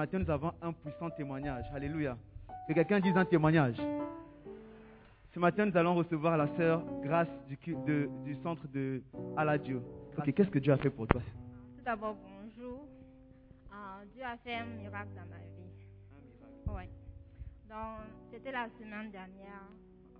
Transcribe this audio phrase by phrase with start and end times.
[0.00, 1.66] Matin, nous avons un puissant témoignage.
[1.74, 2.16] Alléluia.
[2.66, 3.76] Que quelqu'un dise un témoignage.
[5.34, 9.02] Ce matin, nous allons recevoir la sœur Grâce du, cu- de- du centre de
[9.36, 9.82] Aladio.
[10.18, 11.20] Ok, qu'est-ce que Dieu a fait pour toi?
[11.76, 12.86] Tout d'abord, bonjour.
[13.72, 16.74] Euh, Dieu a fait un miracle dans ma vie.
[16.74, 16.88] Ouais.
[17.68, 18.00] Donc,
[18.32, 19.68] c'était la semaine dernière,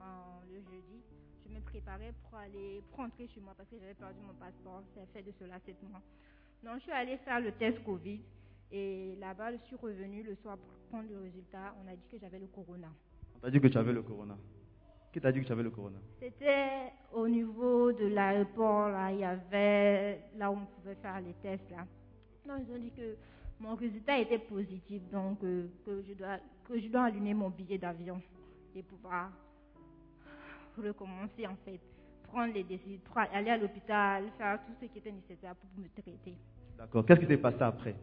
[0.01, 0.05] euh,
[0.53, 1.01] le jeudi.
[1.49, 4.83] Je me préparais pour aller pour rentrer chez moi parce que j'avais perdu mon passeport.
[4.95, 6.03] C'est fait de cela sept mois.
[6.63, 8.21] Donc, je suis allée faire le test Covid.
[8.73, 11.75] Et là-bas, je suis revenue le soir pour prendre le résultat.
[11.85, 12.89] On a dit que j'avais le corona.
[13.37, 14.37] On t'a dit que tu avais le corona.
[15.13, 15.99] Qui t'a dit que tu avais le corona?
[16.21, 21.35] C'était au niveau de l'aéroport, là, il y avait là où on pouvait faire les
[21.43, 21.85] tests, là.
[22.47, 23.17] Donc, ils ont dit que
[23.59, 27.77] mon résultat était positif, donc euh, que, je dois, que je dois allumer mon billet
[27.77, 28.23] d'avion
[28.77, 29.33] et pouvoir
[30.79, 31.81] recommencer, en fait,
[32.29, 33.01] prendre les décisions,
[33.33, 36.37] aller à l'hôpital, faire tout ce qui était nécessaire pour me traiter.
[36.79, 37.05] D'accord.
[37.05, 37.97] Qu'est-ce qui s'est passé après?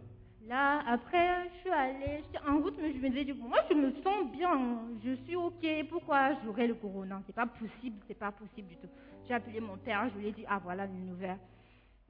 [0.47, 3.91] Là, après, je suis allée, j'étais en route, mais je me disais, moi, je me
[4.01, 7.21] sens bien, je suis OK, pourquoi j'aurais le corona?
[7.25, 8.87] C'est pas possible, c'est pas possible du tout.
[9.27, 11.37] J'ai appelé mon père, je lui ai dit, ah, voilà une nouvelle.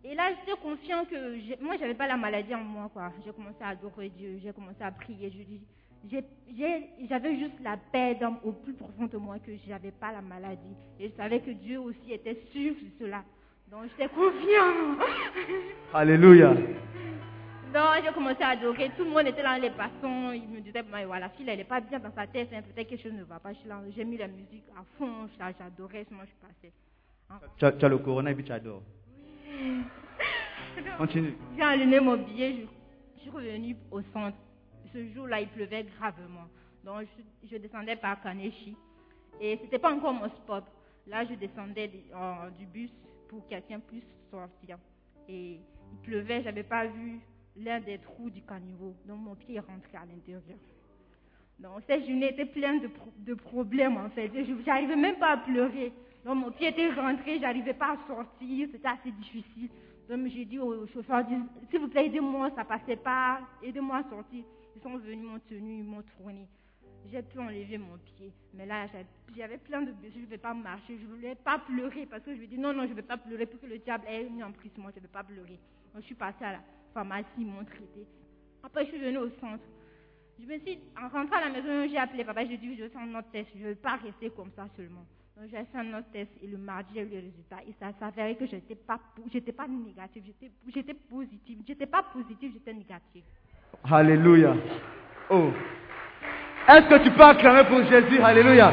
[0.03, 3.11] Et là, j'étais confiant que moi, j'avais pas la maladie en moi, quoi.
[3.25, 5.61] J'ai commencé à adorer Dieu, j'ai commencé à prier, je dis,
[7.09, 10.75] j'avais juste la paix au plus profond de moi que j'avais pas la maladie.
[10.99, 13.23] Et je savais que Dieu aussi était sûr de cela.
[13.71, 14.95] Donc, j'étais confiant.
[15.91, 16.53] Alléluia.
[17.73, 18.89] Donc, j'ai commencé à adorer.
[18.97, 20.31] Tout le monde était là, les passants.
[20.31, 22.49] Ils me disaient, voilà, la fille, elle n'est pas bien dans sa tête.
[22.53, 23.51] hein, Peut-être quelque chose ne va pas.
[23.95, 25.27] J'ai mis la musique à fond.
[25.37, 26.05] j'a- J'adorais.
[26.11, 26.73] Moi, je passée.
[27.29, 27.39] Hein?
[27.57, 28.83] Tu as, tu as le corona et puis tu adores.
[30.97, 31.35] Continue.
[31.55, 32.53] J'ai allumé mon billet.
[32.53, 32.61] Je,
[33.15, 34.37] je suis revenue au centre.
[34.93, 36.47] Ce jour-là, il pleuvait gravement.
[36.83, 37.01] Donc,
[37.43, 38.75] je, je descendais par Kaneshi.
[39.41, 40.63] Et c'était pas encore mon spot.
[41.05, 42.89] Là, je descendais du- euh, du bus
[43.27, 44.77] pour que quelqu'un puisse sortir.
[45.27, 45.59] Et
[45.91, 46.41] il pleuvait.
[46.43, 47.19] J'avais pas vu
[47.57, 48.93] l'un des trous du caniveau.
[49.05, 50.41] Donc, mon pied est rentré à l'intérieur.
[51.59, 54.29] Donc, cette journée était pleine de, pro- de problèmes, en fait.
[54.33, 55.91] Je n'arrivais même pas à pleurer.
[56.23, 59.69] Donc, mon pied était rentré, j'arrivais pas à sortir, c'était assez difficile.
[60.09, 61.25] Donc, j'ai dit au chauffeur,
[61.69, 64.43] s'il vous plaît, aidez-moi, ça passait pas, aidez-moi à sortir.
[64.75, 66.47] Ils sont venus, m'ont tenu, ils m'ont tourné.
[67.11, 68.31] J'ai pu enlever mon pied.
[68.53, 68.85] Mais là,
[69.35, 72.21] j'avais- plein de blessures, je ne vais pas marcher, je ne voulais pas pleurer parce
[72.23, 74.05] que je me dis, non, non, je ne vais pas pleurer pour que le diable
[74.07, 75.59] ait mis en prise moi, je ne vais pas pleurer.
[75.93, 76.59] Donc, je suis passée à la
[76.93, 78.05] pharmacie, ils m'ont traité.
[78.63, 79.63] Après, je suis venue au centre.
[80.39, 82.89] Je me suis, en rentrant à la maison, j'ai appelé papa, j'ai dit, je vais
[82.89, 85.05] faire un autre test, je ne veux pas rester comme ça seulement.
[85.35, 87.57] Donc j'ai fait un autre test et le mardi, j'ai eu le résultat.
[87.67, 88.99] Et ça s'avérait que je n'étais pas,
[89.31, 90.23] j'étais pas négative,
[90.73, 91.59] j'étais, positive.
[91.67, 93.23] J'étais pas positive, j'étais négative.
[93.83, 94.55] Alléluia.
[95.29, 95.51] Oh.
[96.67, 98.19] Est-ce que tu peux acclamer pour Jésus?
[98.19, 98.71] Alléluia.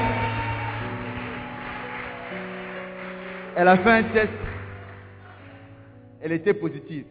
[3.57, 4.33] Elle a fait un test.
[6.23, 7.05] Elle était positive.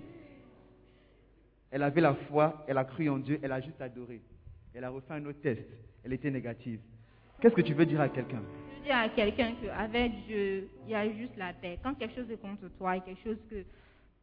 [1.73, 4.21] Elle avait la foi, elle a cru en Dieu, elle a juste adoré.
[4.75, 5.63] Elle a refait un autre test.
[6.05, 6.79] Elle était négative.
[7.41, 8.43] Qu'est-ce que tu veux dire à quelqu'un?
[8.77, 11.79] Je dis à quelqu'un qu'avec Dieu, il y a juste la paix.
[11.81, 13.65] Quand quelque chose est contre toi, et quelque chose que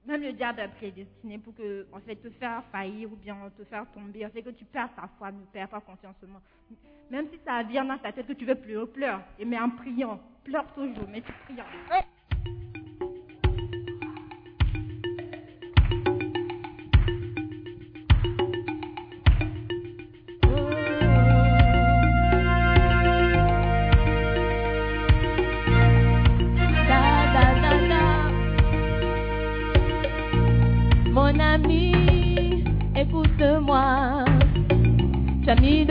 [0.06, 3.64] même le diable a prédestiné pour que, en fait, te faire faillir ou bien te
[3.64, 6.40] faire tomber, en fait, que tu perds ta foi, ne perds pas confiance en.
[7.10, 9.22] Même si ça vient dans ta tête que tu veux pleurer, pleure.
[9.40, 11.56] Et mais en priant, pleure toujours, mais tu pries.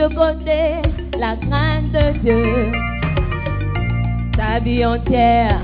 [0.00, 0.80] de côté
[1.18, 2.72] la crainte de Dieu.
[4.34, 5.60] Ta vie entière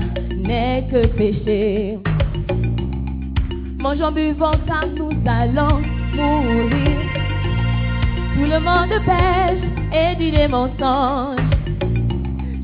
[0.47, 1.97] n'est que péché.
[3.79, 5.81] Mangeons, buvons car nous allons
[6.13, 6.97] mourir.
[8.35, 9.65] Tout le monde pêche
[10.01, 11.41] et dit des mensonges.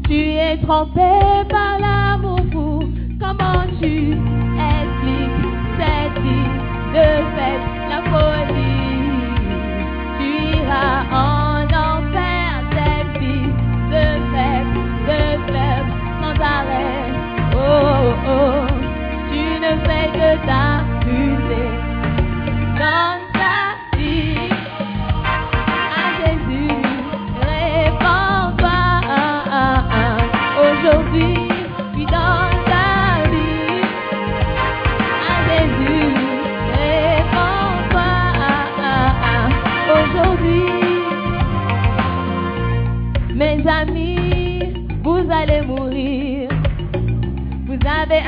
[0.07, 1.11] Tu es trompé
[1.49, 2.83] par l'amour fou.
[3.19, 3.93] Comment tu
[4.71, 6.51] expliques cette vie
[6.95, 8.83] de fait, la folie?
[10.19, 10.27] Tu
[10.57, 11.32] iras en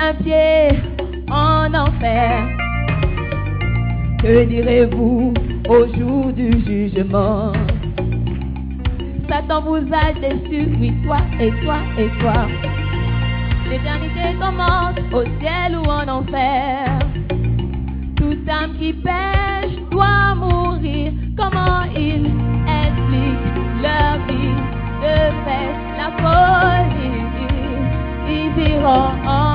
[0.05, 0.69] un pied
[1.31, 2.47] en enfer.
[4.21, 5.33] Que direz-vous
[5.67, 7.51] au jour du jugement?
[9.27, 12.45] Satan vous a déçu, oui, toi et toi et toi.
[13.67, 16.99] L'éternité commence au ciel ou en enfer.
[18.17, 21.13] Toute âme qui pêche doit mourir.
[21.35, 22.29] Comment ils
[22.83, 24.55] expliquent leur vie?
[25.01, 27.25] De fête, la folie
[28.29, 29.54] Ils iront en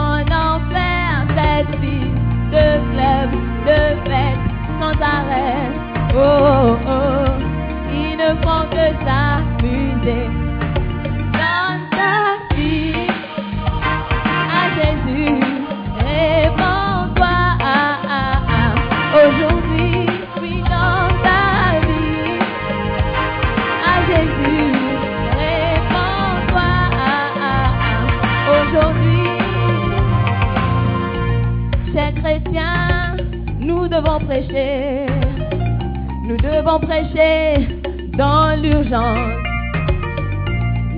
[3.70, 4.44] de fête
[4.81, 5.70] sans arrêt.
[6.12, 7.31] Oh, oh, oh,
[7.93, 9.39] ils ne font que ça.
[36.25, 37.69] nous devons prêcher
[38.16, 39.38] dans l'urgence.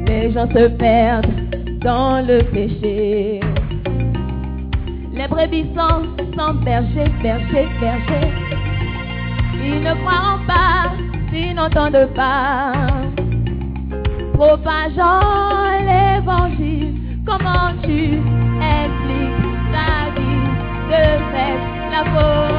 [0.06, 3.40] Les gens se perdent dans le péché.
[5.14, 6.02] Les brebis sont
[6.36, 8.30] sans berger, berger, berger.
[9.64, 10.92] Ils ne croiront pas
[11.32, 12.72] ils n'entendent pas.
[14.34, 15.20] Propageant
[15.86, 16.94] l'évangile,
[17.26, 18.20] comment tu
[18.60, 20.48] expliques ta vie
[20.90, 21.58] de fait?
[21.90, 22.51] La faute?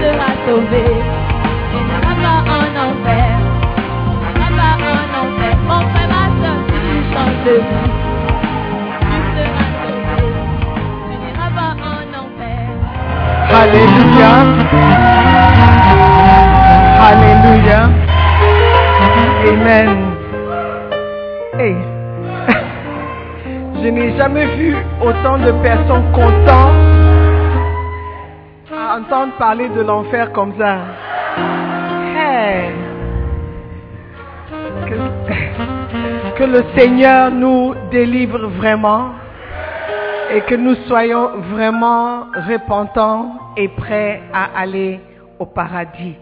[0.00, 0.84] Seras sauvé.
[1.70, 3.34] Tu n'iras pas en enfer.
[4.22, 5.54] Tu n'iras pas en enfer.
[5.66, 7.90] Mon frère, ma soeur, tu changes de vie.
[9.00, 10.24] Tu sauvé.
[11.08, 12.62] Tu n'iras pas en enfer.
[13.62, 14.32] Alléluia.
[17.10, 17.80] Alléluia.
[19.48, 19.90] Amen.
[21.58, 21.76] Hey.
[23.82, 26.85] Je n'ai jamais vu autant de personnes contentes
[29.06, 30.78] entendre parler de l'enfer comme ça.
[34.86, 39.10] Que, que le Seigneur nous délivre vraiment
[40.32, 45.00] et que nous soyons vraiment repentants et prêts à aller
[45.38, 46.16] au paradis.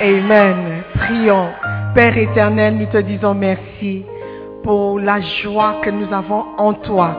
[0.00, 0.82] Amen.
[0.94, 1.48] Prions.
[1.94, 4.04] Père éternel, nous te disons merci
[4.62, 7.16] pour la joie que nous avons en toi.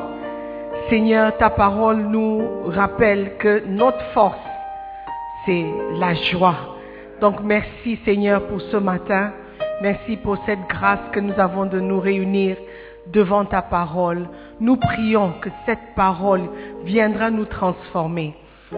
[0.89, 4.37] Seigneur, ta parole nous rappelle que notre force,
[5.45, 6.77] c'est la joie.
[7.19, 9.33] Donc merci Seigneur pour ce matin.
[9.81, 12.57] Merci pour cette grâce que nous avons de nous réunir
[13.07, 14.27] devant ta parole.
[14.59, 16.49] Nous prions que cette parole
[16.83, 18.35] viendra nous transformer,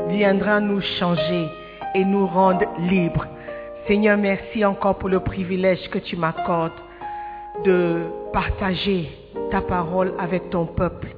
[0.08, 1.48] viendra nous changer
[1.94, 3.28] et nous rendre libres.
[3.88, 6.72] Seigneur, merci encore pour le privilège que tu m'accordes
[7.66, 9.10] de partager
[9.52, 11.10] ta parole avec ton peuple.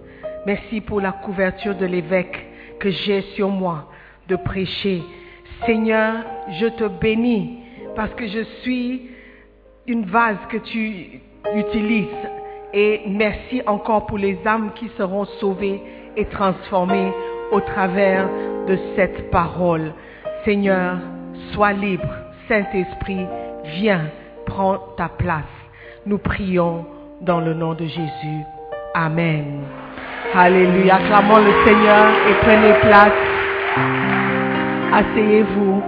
[0.46, 2.46] Merci pour la couverture de l'évêque
[2.80, 3.90] que j'ai sur moi
[4.28, 5.04] de prêcher.
[5.66, 6.16] Seigneur,
[6.60, 7.60] je te bénis
[7.96, 9.10] parce que je suis
[9.88, 11.22] une vase que tu
[11.56, 12.08] utilises.
[12.74, 15.82] Et merci encore pour les âmes qui seront sauvées
[16.18, 17.12] et transformées
[17.52, 18.28] au travers
[18.68, 19.94] de cette parole.
[20.44, 20.98] Seigneur,
[21.54, 22.10] sois libre.
[22.48, 23.26] Saint-Esprit,
[23.78, 24.06] viens,
[24.46, 25.44] prends ta place.
[26.06, 26.86] Nous prions
[27.22, 28.42] dans le nom de Jésus.
[28.94, 29.64] Amen.
[30.34, 30.96] Alléluia.
[30.96, 34.15] Acclamons le Seigneur et prenez place.
[34.96, 35.84] Asseyez-vous.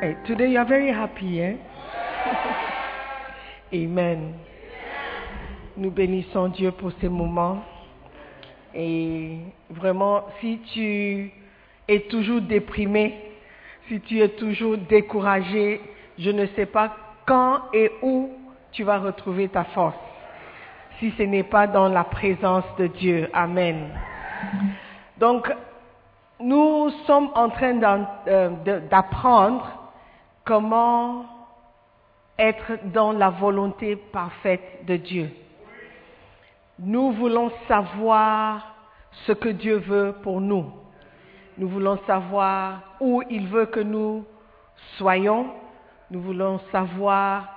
[0.00, 1.56] Hey, today you are very happy, eh?
[3.74, 4.34] Amen.
[5.76, 7.64] Nous bénissons Dieu pour ces moments.
[8.72, 11.32] Et vraiment, si tu
[11.88, 13.18] es toujours déprimé,
[13.88, 15.80] si tu es toujours découragé,
[16.16, 16.94] je ne sais pas
[17.26, 18.30] quand et où
[18.70, 19.98] tu vas retrouver ta force.
[21.00, 23.28] Si ce n'est pas dans la présence de Dieu.
[23.32, 23.88] Amen.
[25.18, 25.50] Donc,
[26.40, 27.80] nous sommes en train
[28.26, 28.50] euh,
[28.90, 29.66] d'apprendre
[30.44, 31.26] comment
[32.38, 35.30] être dans la volonté parfaite de Dieu.
[36.78, 38.74] Nous voulons savoir
[39.26, 40.72] ce que Dieu veut pour nous.
[41.56, 44.24] Nous voulons savoir où il veut que nous
[44.98, 45.54] soyons.
[46.10, 47.56] Nous voulons savoir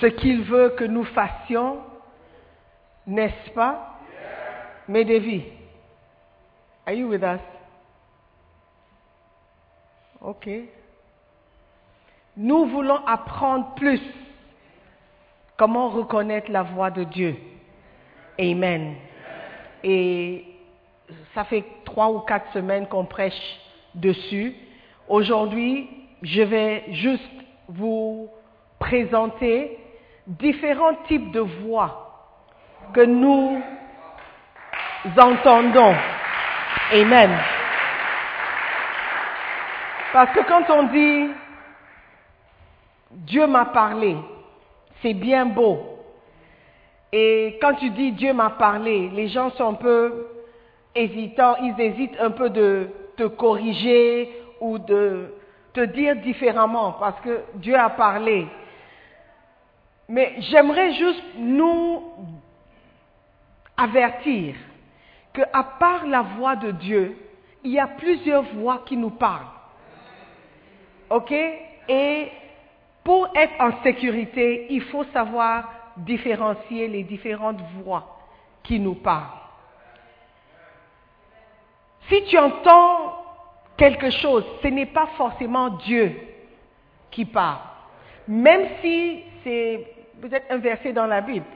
[0.00, 1.78] ce qu'il veut que nous fassions.
[3.06, 3.98] N'est-ce pas?
[4.88, 5.44] David,
[6.86, 7.57] are you with us?
[10.20, 10.48] Ok.
[12.36, 14.00] Nous voulons apprendre plus
[15.56, 17.36] comment reconnaître la voix de Dieu.
[18.38, 18.94] Amen.
[19.82, 20.44] Et
[21.34, 23.58] ça fait trois ou quatre semaines qu'on prêche
[23.94, 24.54] dessus.
[25.08, 25.88] Aujourd'hui,
[26.22, 27.22] je vais juste
[27.68, 28.28] vous
[28.78, 29.78] présenter
[30.26, 32.34] différents types de voix
[32.92, 33.60] que nous
[35.16, 35.94] entendons.
[36.92, 37.30] Amen.
[40.12, 41.30] Parce que quand on dit
[43.10, 44.16] Dieu m'a parlé,
[45.02, 45.80] c'est bien beau.
[47.12, 50.26] Et quand tu dis Dieu m'a parlé, les gens sont un peu
[50.94, 55.34] hésitants, ils hésitent un peu de te corriger ou de
[55.72, 58.46] te dire différemment parce que Dieu a parlé.
[60.08, 62.02] Mais j'aimerais juste nous
[63.76, 64.54] avertir
[65.32, 67.16] que à part la voix de Dieu,
[67.62, 69.57] il y a plusieurs voix qui nous parlent.
[71.10, 71.32] OK?
[71.88, 72.30] Et
[73.04, 78.18] pour être en sécurité, il faut savoir différencier les différentes voix
[78.62, 79.38] qui nous parlent.
[82.08, 83.16] Si tu entends
[83.76, 86.14] quelque chose, ce n'est pas forcément Dieu
[87.10, 87.58] qui parle.
[88.26, 89.86] Même si c'est
[90.20, 91.46] peut-être un verset dans la Bible.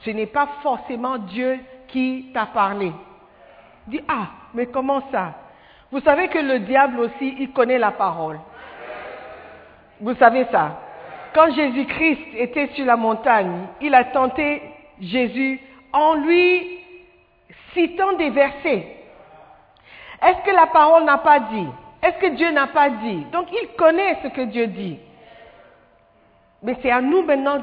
[0.00, 2.92] Ce n'est pas forcément Dieu qui t'a parlé.
[3.86, 5.34] Dis, ah, mais comment ça?
[5.92, 8.40] Vous savez que le diable aussi, il connaît la parole.
[10.00, 10.80] Vous savez ça
[11.34, 14.62] Quand Jésus-Christ était sur la montagne, il a tenté
[15.00, 15.60] Jésus
[15.92, 16.80] en lui
[17.74, 18.96] citant des versets.
[20.22, 21.68] Est-ce que la parole n'a pas dit?
[22.02, 23.26] Est-ce que Dieu n'a pas dit?
[23.30, 24.98] Donc il connaît ce que Dieu dit.
[26.62, 27.58] Mais c'est à nous maintenant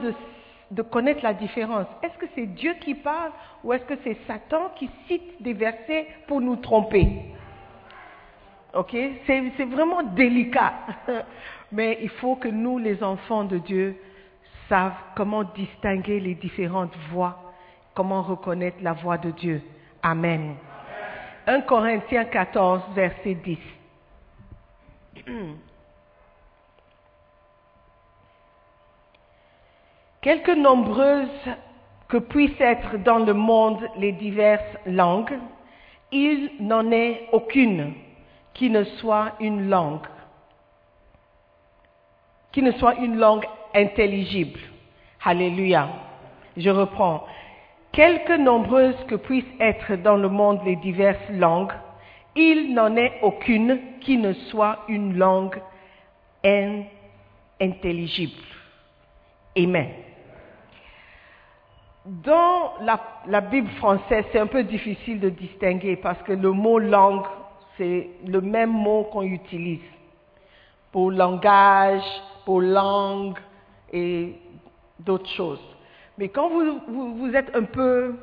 [0.71, 1.87] de, connaître la différence.
[2.03, 3.31] Est-ce que c'est Dieu qui parle
[3.63, 7.07] ou est-ce que c'est Satan qui cite des versets pour nous tromper?
[8.73, 8.95] Ok?
[9.25, 10.73] C'est vraiment délicat.
[11.71, 13.95] Mais il faut que nous, les enfants de Dieu,
[14.67, 17.53] savent comment distinguer les différentes voix,
[17.95, 19.61] comment reconnaître la voix de Dieu.
[20.01, 20.55] Amen.
[21.47, 23.57] 1 Corinthiens 14, verset 10.
[30.21, 31.49] Quelque nombreuses
[32.07, 35.39] que puissent être dans le monde les diverses langues,
[36.11, 37.93] il n'en est aucune
[38.59, 40.05] qui ne soit une langue,
[42.51, 44.59] qui ne soit une langue intelligible.
[45.23, 45.87] Alléluia.
[46.57, 47.25] Je reprends.
[47.93, 51.71] Quelque nombreuses que puissent être dans le monde les diverses langues,
[52.35, 55.57] il n'en est aucune qui ne soit une langue
[56.43, 56.83] in-
[57.61, 58.43] intelligible.
[59.57, 59.87] Amen.
[62.05, 62.73] Dans
[63.25, 67.25] la Bible française, c'est un peu difficile de distinguer parce que le mot langue,
[67.79, 69.79] c'est le même mot qu'on utilise
[70.91, 72.03] pour langage,
[72.45, 73.37] pour langue
[73.91, 74.35] et
[74.99, 75.61] d'autres choses.
[76.17, 78.15] Mais quand vous, êtes un peu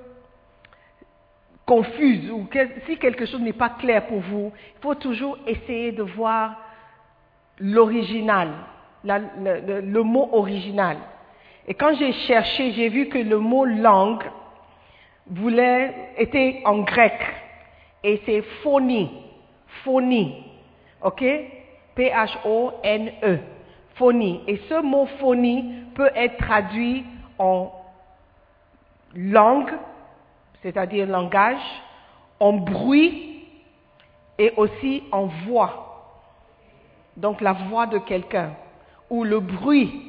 [1.65, 2.47] confuse ou
[2.87, 6.57] si quelque chose n'est pas clair pour vous, il faut toujours essayer de voir
[7.59, 8.51] l'original,
[9.03, 10.99] le mot original.
[11.67, 14.23] Et quand j'ai cherché, j'ai vu que le mot langue
[15.29, 17.19] voulait, était en grec.
[18.05, 19.25] Et c'est phonie.
[19.85, 20.45] Phonie.
[21.02, 21.25] OK?
[21.95, 23.38] P-H-O-N-E.
[23.95, 24.42] Phonie.
[24.47, 27.04] Et ce mot phonie peut être traduit
[27.38, 27.73] en
[29.14, 29.73] langue,
[30.62, 31.62] c'est-à-dire langage,
[32.38, 33.47] en bruit
[34.38, 35.83] et aussi en voix.
[37.16, 38.50] Donc la voix de quelqu'un.
[39.09, 40.02] Ou le bruit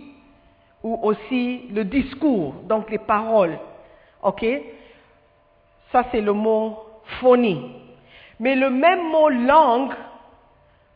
[0.83, 3.57] ou aussi le discours, donc les paroles.
[4.23, 4.45] OK?
[5.91, 6.79] Ça, c'est le mot
[7.19, 7.71] phonie.
[8.39, 9.93] Mais le même mot langue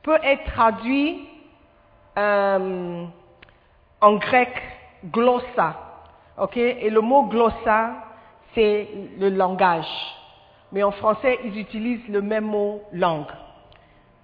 [0.04, 1.28] peut être traduit
[2.18, 3.06] euh,
[4.02, 4.54] en grec
[5.06, 5.76] glossa.
[6.38, 6.58] OK?
[6.58, 7.92] Et le mot glossa,
[8.54, 8.88] c'est
[9.20, 9.88] le langage.
[10.72, 13.32] Mais en français, ils utilisent le même mot langue.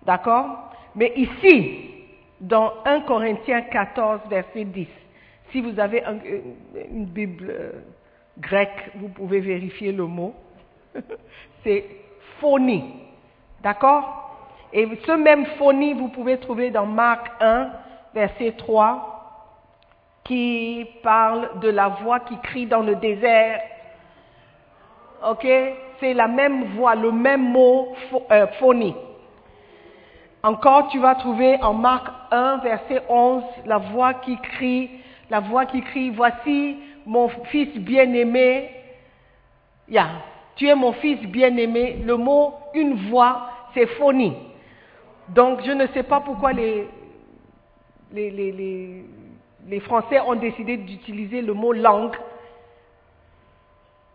[0.06, 0.71] D'accord?
[0.95, 1.91] Mais ici,
[2.39, 4.88] dans 1 Corinthiens 14, verset 10,
[5.51, 6.19] si vous avez un-
[6.91, 7.71] une Bible euh,
[8.38, 10.34] grecque, vous pouvez vérifier le mot.
[11.63, 11.86] C'est
[12.39, 12.93] phonie.
[13.62, 14.24] D'accord?
[14.74, 17.70] Et ce même phonie, vous pouvez trouver dans Marc 1,
[18.13, 19.13] verset 3,
[20.24, 23.62] qui parle de la voix qui crie dans le désert.
[25.26, 25.48] Ok?
[26.00, 28.96] C'est la même voix, le même mot pho- euh, phonie.
[30.43, 34.91] Encore, tu vas trouver en Marc 1, verset 11, la voix qui crie,
[35.30, 38.70] la voix qui crie, voici mon fils bien-aimé.
[39.88, 40.08] Ya,
[40.58, 42.00] tu es mon fils bien-aimé.
[42.04, 44.34] Le mot une voix, c'est phonie.
[45.30, 46.88] Donc, je ne sais pas pourquoi les,
[48.12, 49.04] les, les,
[49.67, 52.15] les, Français ont décidé d'utiliser le mot langue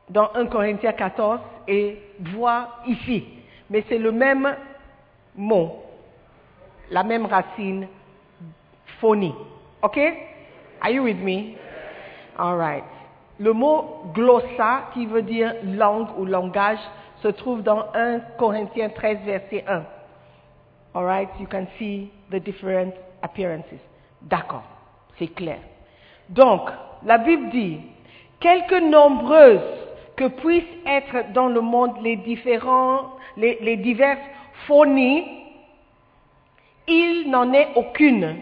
[0.09, 3.25] dans 1 Corinthiens 14 et voix ici.
[3.71, 4.57] Mais c'est le même
[5.35, 5.83] mot
[6.93, 7.89] la même racine,
[9.01, 9.35] phonie.
[9.83, 9.99] OK?
[10.81, 11.57] Are you with me?
[12.39, 12.85] All right.
[13.38, 16.79] Le mot glossa, qui veut dire langue ou langage,
[17.23, 19.83] se trouve dans 1 Corinthiens 13, verset 1.
[20.95, 21.29] All right?
[21.40, 23.81] You can see the different appearances.
[24.21, 24.64] D'accord.
[25.18, 25.59] C'est clair.
[26.29, 26.68] Donc,
[27.05, 27.81] la Bible dit,
[28.40, 29.61] quelque nombreuses
[30.16, 34.21] que puissent être dans le monde les différents, les, les diverses
[34.66, 35.25] phonies,
[36.87, 38.37] il n'en est aucune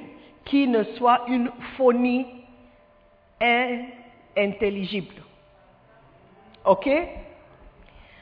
[0.44, 2.26] qui ne soit une phonie
[4.40, 5.14] intelligible.
[6.64, 6.88] OK?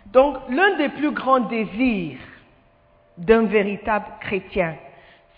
[0.06, 2.18] Donc, l'un des plus grands désirs
[3.16, 4.76] d'un véritable chrétien,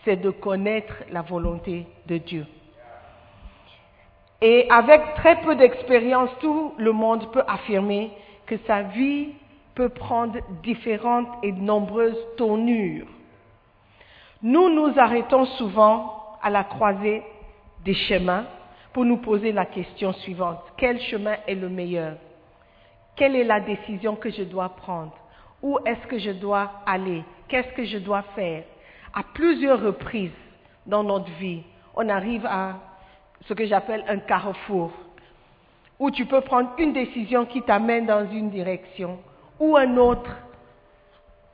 [0.04, 2.46] c'est de connaître la volonté de Dieu.
[4.42, 8.10] Et avec très peu d'expérience, tout le monde peut affirmer
[8.46, 9.28] que sa vie
[9.74, 13.06] peut prendre différentes et nombreuses tournures.
[14.42, 17.22] Nous nous arrêtons souvent à la croisée
[17.84, 18.46] des chemins
[18.92, 20.60] pour nous poser la question suivante.
[20.76, 22.16] Quel chemin est le meilleur?
[23.16, 25.16] Quelle est la décision que je dois prendre?
[25.62, 27.22] Où est-ce que je dois aller?
[27.48, 28.64] Qu'est-ce que je dois faire?
[29.12, 30.30] À plusieurs reprises
[30.86, 31.62] dans notre vie,
[31.94, 32.76] on arrive à
[33.46, 34.92] ce que j'appelle un carrefour,
[35.98, 39.18] où tu peux prendre une décision qui t'amène dans une direction
[39.58, 40.34] ou un autre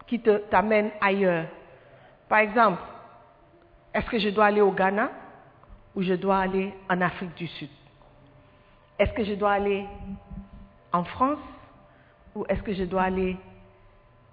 [0.07, 1.47] qui t'amène ailleurs.
[2.29, 2.81] Par exemple,
[3.93, 5.11] est-ce que je dois aller au Ghana?
[5.97, 7.71] Ou je dois aller en Afrique du Sud
[8.99, 9.87] Est-ce que je dois aller
[10.93, 11.39] en France
[12.35, 13.37] ou est-ce que je dois aller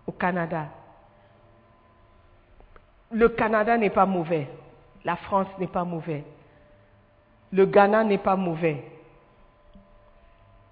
[0.06, 0.68] au Canada?
[3.12, 4.50] Le Canada n'est pas mauvais.
[5.06, 6.26] La France n'est pas mauvais.
[7.52, 8.84] Le Ghana n'est pas mauvais.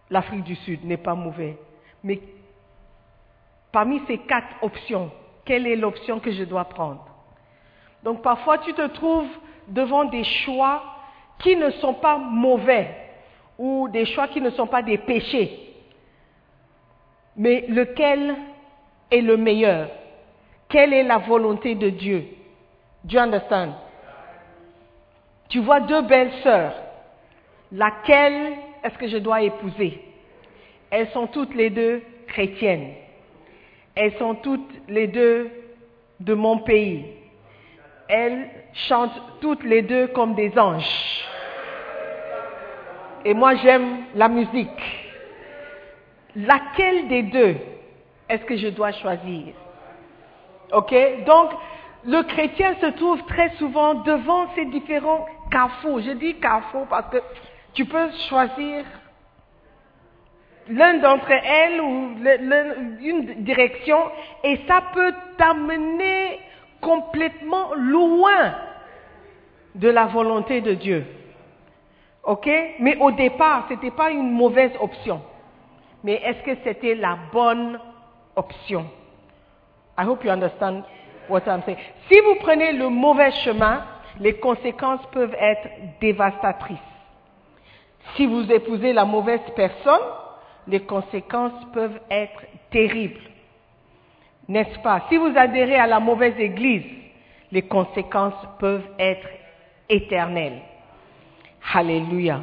[0.09, 1.57] L'Afrique du Sud n'est pas mauvais.
[2.03, 2.19] Mais
[3.71, 5.11] parmi ces quatre options,
[5.45, 7.05] quelle est l'option que je dois prendre?
[8.03, 9.29] Donc parfois tu te trouves
[9.71, 10.83] devant des choix
[11.39, 12.89] qui ne sont pas mauvais
[13.57, 15.73] ou des choix qui ne sont pas des péchés.
[17.35, 18.35] Mais lequel
[19.09, 19.89] est le meilleur?
[20.69, 22.25] Quelle est la volonté de Dieu?
[23.03, 23.73] Do you understand?
[25.49, 26.73] Tu vois deux belles sœurs.
[27.71, 28.53] Laquelle
[28.83, 30.01] est-ce que je dois épouser?
[30.89, 32.93] Elles sont toutes les deux chrétiennes.
[33.95, 35.49] Elles sont toutes les deux
[36.19, 37.05] de mon pays.
[38.11, 41.25] Elles chantent toutes les deux comme des anges.
[43.23, 45.07] Et moi j'aime la musique.
[46.35, 47.55] Laquelle des deux
[48.31, 49.53] est-ce que je dois choisir?
[50.71, 50.93] Ok?
[51.25, 51.51] Donc,
[52.05, 55.99] le chrétien se trouve très souvent devant ces différents carrefours.
[55.99, 57.17] Je dis carrefour parce que
[57.73, 58.85] tu peux choisir
[60.69, 62.15] l'un d'entre elles ou
[63.01, 63.99] une direction
[64.43, 66.39] et ça peut t'amener
[66.81, 68.53] complètement loin
[69.75, 71.05] de la volonté de Dieu.
[72.23, 72.49] OK?
[72.79, 75.21] Mais au départ, ce n'était pas une mauvaise option.
[76.03, 77.79] Mais est-ce que c'était la bonne
[78.35, 78.85] option?
[79.97, 80.83] I hope you understand
[81.29, 81.77] what I'm saying.
[82.09, 83.83] Si vous prenez le mauvais chemin,
[84.19, 85.67] les conséquences peuvent être
[85.99, 86.77] dévastatrices.
[88.15, 90.01] Si vous épousez la mauvaise personne,
[90.67, 92.41] les conséquences peuvent être
[92.71, 93.21] terribles.
[94.51, 95.03] N'est-ce pas?
[95.07, 96.83] Si vous adhérez à la mauvaise église,
[97.53, 99.25] les conséquences peuvent être
[99.87, 100.59] éternelles.
[101.73, 102.41] Alléluia.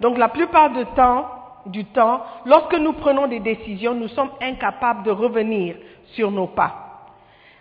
[0.00, 1.28] Donc la plupart du temps,
[1.66, 5.76] du temps, lorsque nous prenons des décisions, nous sommes incapables de revenir
[6.14, 7.06] sur nos pas.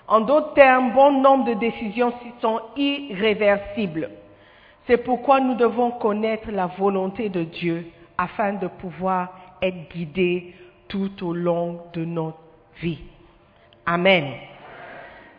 [0.08, 4.10] En d'autres termes, bon nombre de décisions sont irréversibles.
[4.88, 7.86] C'est pourquoi nous devons connaître la volonté de Dieu
[8.18, 10.56] afin de pouvoir être guidés
[10.88, 12.40] tout au long de notre
[12.82, 13.04] vie.
[13.90, 14.34] Amen.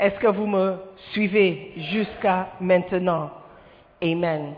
[0.01, 0.77] Est-ce que vous me
[1.13, 3.31] suivez jusqu'à maintenant?
[4.03, 4.55] Amen.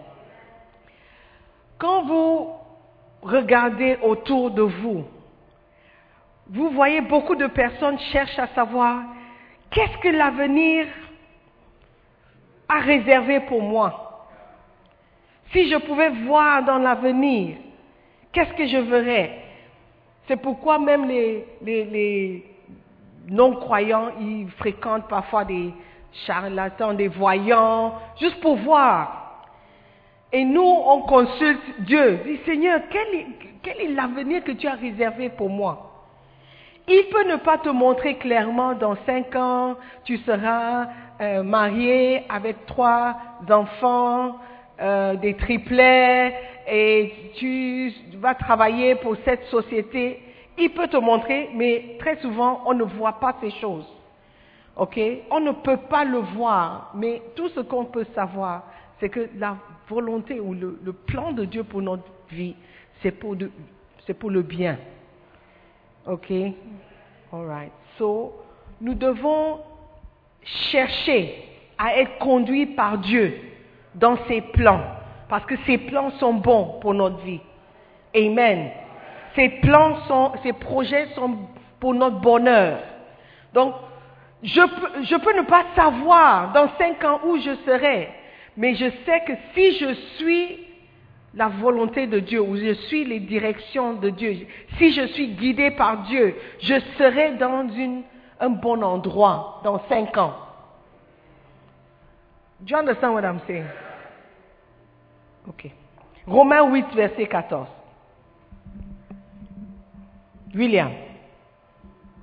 [1.77, 2.53] Quand vous
[3.21, 5.05] regardez autour de vous,
[6.47, 9.03] vous voyez beaucoup de personnes cherchent à savoir
[9.73, 10.87] qu'est-ce que l'avenir
[12.69, 14.29] a réservé pour moi?
[15.53, 17.57] Si je pouvais voir dans l'avenir,
[18.31, 19.37] qu'est-ce que je verrais?
[20.29, 22.50] C'est pourquoi même les, les
[23.29, 25.73] non-croyants, ils fréquentent parfois des
[26.27, 29.47] charlatans, des voyants, juste pour voir.
[30.33, 32.21] Et nous, on consulte Dieu.
[32.25, 32.81] Dit Seigneur,
[33.63, 35.87] quel est, l'avenir que tu as réservé pour moi?
[36.89, 40.87] Il peut ne pas te montrer clairement dans cinq ans, tu seras
[41.21, 43.17] euh, marié avec trois
[43.49, 44.37] enfants,
[44.81, 46.35] euh, des triplets,
[46.69, 50.21] et tu vas travailler pour cette société.
[50.61, 53.87] Il peut te montrer, mais très souvent, on ne voit pas ces choses.
[54.77, 55.01] OK?
[55.31, 58.65] On ne peut pas le voir, mais tout ce qu'on peut savoir,
[59.01, 59.57] c'est que la
[59.89, 62.55] volonté ou le, plan de Dieu pour notre vie,
[63.03, 64.79] c'est pour, le bien.
[66.07, 66.31] OK?
[67.33, 67.73] All right.
[67.97, 68.35] So,
[68.83, 69.61] nous devons
[70.43, 71.43] chercher
[71.79, 73.35] à être conduits par Dieu
[73.95, 74.83] dans ses plans,
[75.27, 77.41] parce que ses plans sont bons pour notre vie.
[78.15, 78.71] Amen.
[79.35, 81.39] Ses plans sont, ses projets sont
[81.79, 82.81] pour notre bonheur.
[83.53, 83.75] Donc,
[84.43, 88.09] je peux, je peux ne pas savoir dans cinq ans où je serai,
[88.57, 90.67] mais je sais que si je suis
[91.35, 94.47] la volonté de Dieu ou je suis les directions de Dieu,
[94.79, 97.67] si je suis guidé par Dieu, je serai dans
[98.41, 100.35] un bon endroit dans cinq ans.
[102.61, 103.67] Do you understand what I'm saying?
[105.49, 105.71] Ok.
[106.27, 107.67] Romains 8, verset 14.
[110.55, 110.93] William,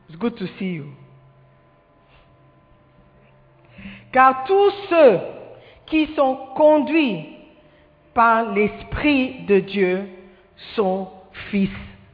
[0.10, 0.92] it's good to see you.
[4.12, 5.20] Car tous ceux
[5.86, 7.26] qui sont conduits
[8.14, 10.10] par l'Esprit de Dieu
[10.76, 11.10] sont
[11.52, 11.70] fils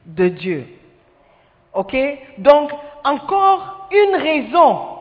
[0.06, 0.68] de Dieu.
[1.74, 1.96] OK?
[2.38, 2.72] Donc,
[3.04, 4.94] encore une raison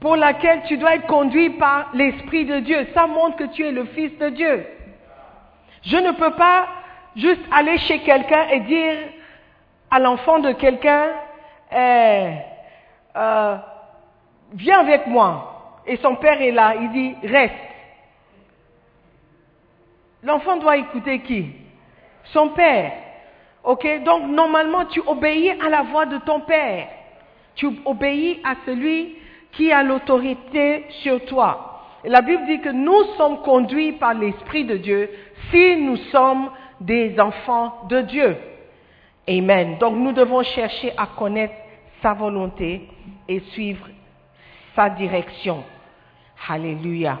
[0.00, 2.88] pour laquelle tu dois être conduit par l'Esprit de Dieu.
[2.92, 4.66] Ça montre que tu es le fils de Dieu.
[5.82, 6.68] Je ne peux pas
[7.16, 8.96] juste aller chez quelqu'un et dire
[9.94, 11.06] à l'enfant de quelqu'un,
[11.70, 12.32] eh,
[13.14, 13.56] euh,
[14.52, 17.54] viens avec moi et son père est là, il dit reste.
[20.24, 21.46] L'enfant doit écouter qui?
[22.32, 22.90] Son père.
[23.62, 26.88] Ok Donc normalement tu obéis à la voix de ton père.
[27.54, 29.16] Tu obéis à celui
[29.52, 31.82] qui a l'autorité sur toi.
[32.02, 35.08] La Bible dit que nous sommes conduits par l'Esprit de Dieu
[35.52, 38.36] si nous sommes des enfants de Dieu.
[39.28, 39.78] Amen.
[39.78, 41.54] Donc nous devons chercher à connaître
[42.02, 42.88] sa volonté
[43.28, 43.88] et suivre
[44.76, 45.64] sa direction.
[46.48, 47.18] Alléluia.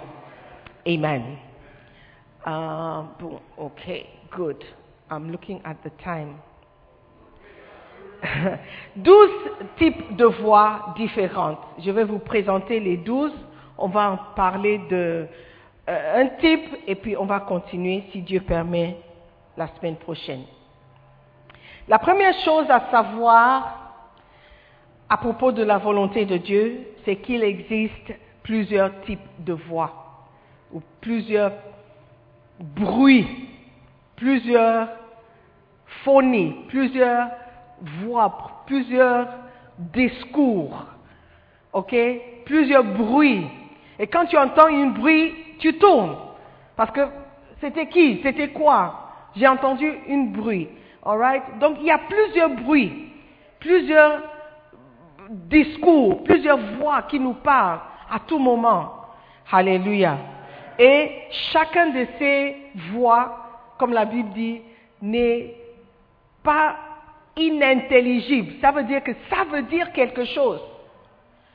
[0.86, 1.38] Amen.
[2.46, 4.62] Uh, bon, okay, good.
[5.10, 6.36] I'm looking at the time.
[8.96, 9.30] douze
[9.78, 11.58] types de voix différentes.
[11.78, 13.32] Je vais vous présenter les douze.
[13.78, 15.26] On va en parler de
[15.88, 18.96] euh, un type et puis on va continuer, si Dieu permet,
[19.56, 20.44] la semaine prochaine.
[21.86, 23.80] La première chose à savoir
[25.08, 30.26] à propos de la volonté de Dieu, c'est qu'il existe plusieurs types de voix
[30.72, 31.52] ou plusieurs
[32.58, 33.26] bruits,
[34.16, 34.88] plusieurs
[36.04, 37.28] phonies, plusieurs
[38.02, 39.28] voix, plusieurs
[39.78, 40.86] discours,
[41.72, 41.94] ok,
[42.46, 43.46] plusieurs bruits.
[43.98, 46.16] Et quand tu entends un bruit, tu tournes.
[46.76, 47.02] Parce que
[47.60, 48.20] c'était qui?
[48.22, 49.10] C'était quoi?
[49.36, 50.68] J'ai entendu un bruit.
[51.60, 53.12] Donc il y a plusieurs bruits,
[53.60, 54.22] plusieurs
[55.28, 59.06] discours, plusieurs voix qui nous parlent à tout moment.
[59.50, 60.16] Alléluia.
[60.78, 61.10] Et
[61.52, 62.56] chacun de ces
[62.90, 63.36] voix,
[63.78, 64.62] comme la Bible dit,
[65.02, 65.54] n'est
[66.42, 66.76] pas
[67.36, 68.54] inintelligible.
[68.60, 70.60] Ça veut dire que ça veut dire quelque chose.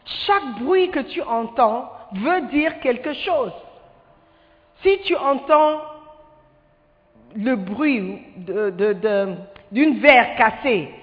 [0.05, 3.53] Chaque bruit que tu entends veut dire quelque chose.
[4.81, 5.81] Si tu entends
[7.35, 8.21] le bruit
[9.71, 10.93] d'une verre cassée,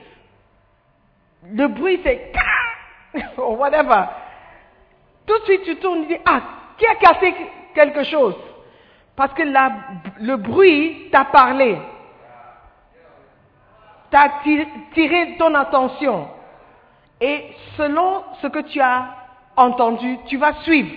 [1.50, 2.32] le bruit c'est
[3.38, 4.04] ou whatever,
[5.26, 6.40] tout de suite tu tournes et dis, ah,
[6.78, 7.34] qui a cassé
[7.74, 8.36] quelque chose?
[9.14, 11.78] Parce que le bruit t'a parlé,
[14.10, 14.30] t'a
[14.92, 16.28] tiré ton attention.
[17.20, 19.06] Et selon ce que tu as
[19.56, 20.94] entendu, tu vas suivre.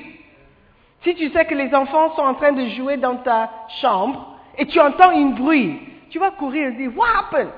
[1.03, 3.49] Si tu sais que les enfants sont en train de jouer dans ta
[3.81, 4.28] chambre
[4.59, 7.49] et tu entends un bruit, tu vas courir et dire, What happened?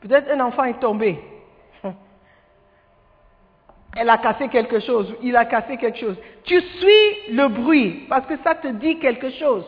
[0.00, 1.18] Peut-être un enfant est tombé.
[3.96, 6.16] Elle a cassé quelque chose, il a cassé quelque chose.
[6.42, 9.64] Tu suis le bruit parce que ça te dit quelque chose.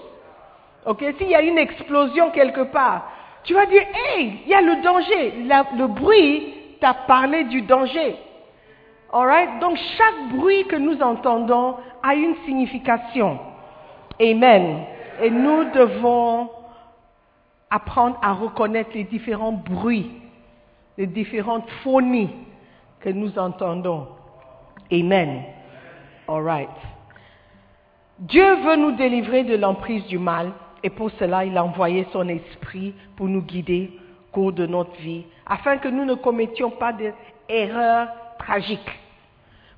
[0.84, 3.08] Ok, s'il y a une explosion quelque part,
[3.44, 5.34] tu vas dire, hey, il y a le danger.
[5.78, 8.16] le bruit t'a parlé du danger.
[9.12, 9.60] Alright?
[9.60, 13.38] Donc chaque bruit que nous entendons a une signification.
[14.20, 14.84] Amen.
[15.22, 16.50] Et nous devons
[17.70, 20.10] apprendre à reconnaître les différents bruits,
[20.98, 22.30] les différentes phonies
[23.00, 24.08] que nous entendons.
[24.92, 25.42] Amen.
[26.28, 26.68] Alright.
[28.18, 30.52] Dieu veut nous délivrer de l'emprise du mal
[30.82, 33.90] et pour cela il a envoyé son esprit pour nous guider
[34.28, 38.80] au cours de notre vie afin que nous ne commettions pas d'erreurs tragiques.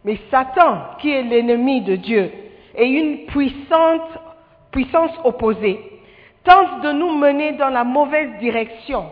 [0.04, 2.30] Mais Satan, qui est l'ennemi de Dieu,
[2.76, 4.18] et une puissante,
[4.70, 6.02] puissance opposée,
[6.44, 9.10] tente de nous mener dans la mauvaise direction,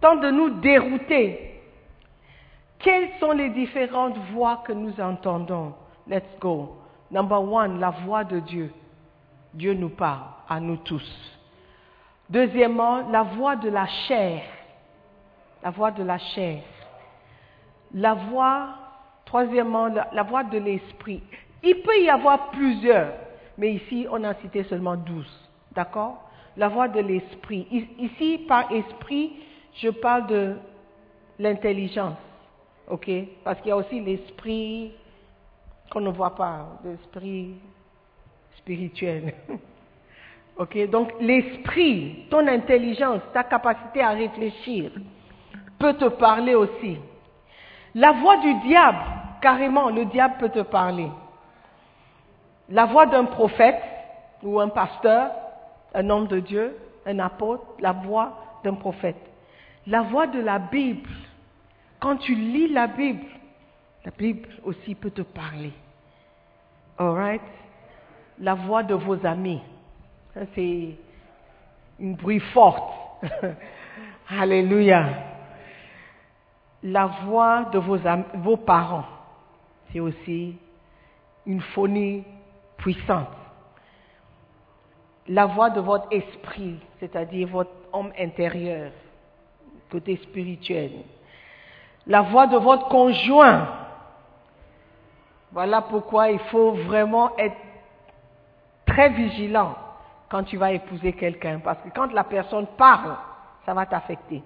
[0.00, 1.50] tente de nous dérouter.
[2.78, 5.74] Quelles sont les différentes voix que nous entendons?
[6.06, 6.76] Let's go.
[7.10, 8.72] Number one, la voix de Dieu.
[9.54, 11.34] Dieu nous parle à nous tous.
[12.28, 14.42] Deuxièmement, la voix de la chair.
[15.62, 16.62] La voix de la chair.
[17.94, 18.68] La voix,
[19.24, 21.22] troisièmement, la, voix de l'esprit.
[21.62, 23.12] Il peut y avoir plusieurs,
[23.58, 25.30] mais ici, on a cité seulement douze.
[25.74, 26.30] D'accord?
[26.56, 27.66] La voix de l'esprit.
[27.98, 29.32] Ici, par esprit,
[29.74, 30.56] je parle de
[31.38, 32.16] l'intelligence.
[32.88, 33.10] OK?
[33.42, 34.92] Parce qu'il y a aussi l'esprit
[35.90, 37.54] qu'on ne voit pas, l'esprit
[38.58, 39.34] spirituel.
[40.56, 40.88] OK?
[40.90, 44.92] Donc l'esprit, ton intelligence, ta capacité à réfléchir
[45.78, 46.98] peut te parler aussi.
[47.94, 48.98] La voix du diable,
[49.40, 51.08] carrément, le diable peut te parler.
[52.68, 53.82] La voix d'un prophète
[54.42, 55.30] ou un pasteur,
[55.94, 59.16] un homme de Dieu, un apôtre, la voix d'un prophète.
[59.86, 61.10] La voix de la Bible.
[62.00, 63.26] Quand tu lis la Bible,
[64.04, 65.72] la Bible aussi peut te parler.
[66.98, 67.42] Alright?
[68.38, 69.62] La voix de vos amis.
[70.54, 70.96] C'est
[71.98, 72.92] une bruit forte.
[74.28, 75.06] Alléluia.
[76.82, 79.06] La voix de vos, parents.
[79.92, 80.56] C'est aussi
[81.46, 82.24] une phonie
[82.84, 83.28] puissante.
[85.28, 88.90] La voix de votre esprit, c'est-à-dire votre homme intérieur,
[89.90, 90.92] côté spirituel.
[92.06, 93.68] La voix de votre conjoint.
[95.50, 97.56] Voilà pourquoi il faut vraiment être
[98.84, 99.74] très vigilant
[100.28, 101.60] quand tu vas épouser quelqu'un.
[101.60, 103.16] Parce que quand la personne parle,
[103.64, 104.42] ça va t'affecter.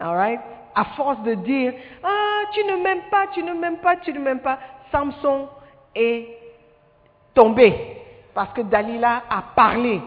[0.00, 0.40] All right?
[0.74, 4.20] À force de dire, ah, tu ne m'aimes pas, tu ne m'aimes pas, tu ne
[4.20, 4.58] m'aimes pas,
[4.90, 5.48] Samson
[5.94, 6.37] est
[8.34, 10.00] parce que Dalila a parlé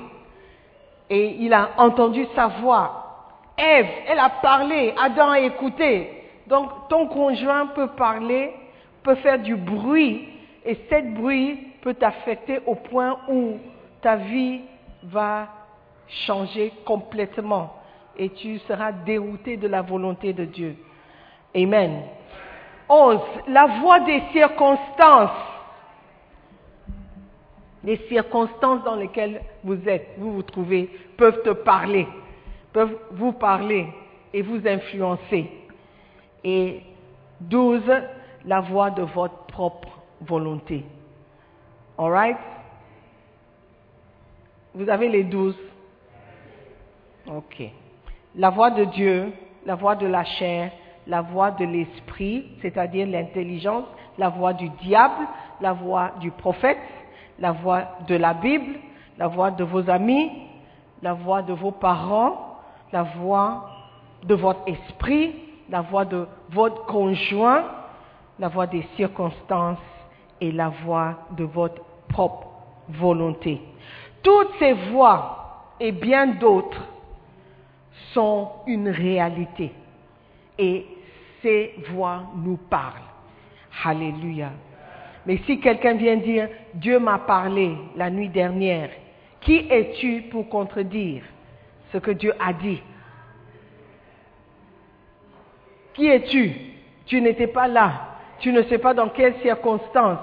[1.10, 2.98] et il a entendu sa voix.
[3.58, 6.24] Ève, elle a parlé, Adam a écouté.
[6.48, 8.54] Donc ton conjoint peut parler,
[9.04, 10.28] peut faire du bruit
[10.65, 13.58] et cet bruit peut t'affecter au point où
[14.02, 14.62] ta vie
[15.04, 15.48] va
[16.08, 17.74] changer complètement
[18.17, 20.76] et tu seras dérouté de la volonté de Dieu.
[21.56, 22.04] Amen.
[22.89, 23.20] 11.
[23.48, 25.51] La voix des circonstances.
[27.84, 32.08] Les circonstances dans lesquelles vous êtes, vous vous trouvez, peuvent te parler,
[32.72, 33.88] peuvent vous parler
[34.34, 35.50] et vous influencer.
[36.44, 36.82] Et
[37.41, 37.84] 12.
[38.46, 39.89] La voix de votre propre
[40.22, 40.84] volonté.
[41.98, 42.38] All right?
[44.74, 45.58] Vous avez les douze?
[47.28, 47.62] Ok.
[48.36, 49.32] La voix de Dieu,
[49.65, 50.72] la voix de la chair,
[51.06, 53.86] la voix de l'esprit, c'est-à-dire l'intelligence,
[54.17, 55.28] la voix du diable,
[55.60, 56.78] la voix du prophète,
[57.41, 58.80] la voix de la Bible,
[59.17, 60.32] la voix de vos amis,
[61.01, 62.60] la voix de vos parents,
[62.93, 63.69] la voix
[64.23, 65.34] de votre esprit,
[65.69, 67.63] la voix de votre conjoint,
[68.39, 69.80] la voix des circonstances
[70.39, 72.47] et la voix de votre propre
[72.88, 73.60] volonté.
[74.21, 76.84] Toutes ces voix et bien d'autres
[78.13, 79.71] sont une réalité.
[80.60, 80.86] Et
[81.41, 83.10] ces voix nous parlent.
[83.84, 84.51] Alléluia.
[85.26, 88.90] Mais si quelqu'un vient dire, Dieu m'a parlé la nuit dernière,
[89.42, 91.24] qui es-tu pour contredire
[91.92, 92.82] ce que Dieu a dit?
[95.94, 96.52] Qui es-tu?
[97.06, 98.08] Tu n'étais pas là.
[98.40, 100.20] Tu ne sais pas dans quelles circonstances.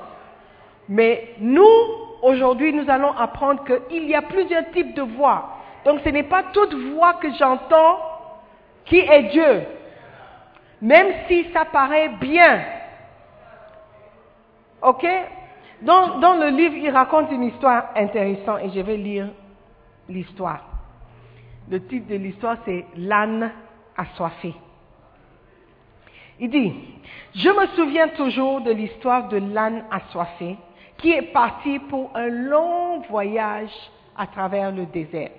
[0.89, 1.67] Mais nous,
[2.23, 5.59] aujourd'hui, nous allons apprendre qu'il y a plusieurs types de voix.
[5.85, 7.99] Donc ce n'est pas toute voix que j'entends
[8.85, 9.63] qui est Dieu.
[10.81, 12.65] Même si ça paraît bien.
[14.83, 15.07] Ok?
[15.83, 19.29] Dans, le livre, il raconte une histoire intéressante et je vais lire
[20.09, 20.65] l'histoire.
[21.71, 23.53] Le titre de l'histoire, c'est L'âne
[23.97, 24.55] assoiffé.
[26.41, 26.73] Il dit,
[27.35, 30.57] je me souviens toujours de l'histoire de l'âne assoiffé
[30.97, 33.73] qui est parti pour un long voyage
[34.17, 35.31] à travers le désert.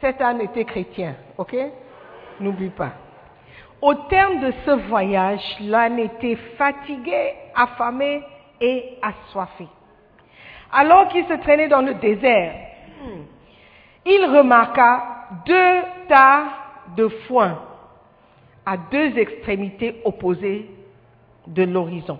[0.00, 1.56] Cet âne était chrétien, ok?
[2.40, 2.92] N'oublie pas.
[3.80, 8.22] Au terme de ce voyage, l'âne était fatigué, affamé
[8.60, 9.68] et assoiffé.
[10.72, 12.54] Alors qu'il se traînait dans le désert,
[14.04, 15.04] il remarqua
[15.46, 16.44] deux tas
[16.96, 17.58] de foin
[18.66, 20.68] à deux extrémités opposées
[21.46, 22.18] de l'horizon.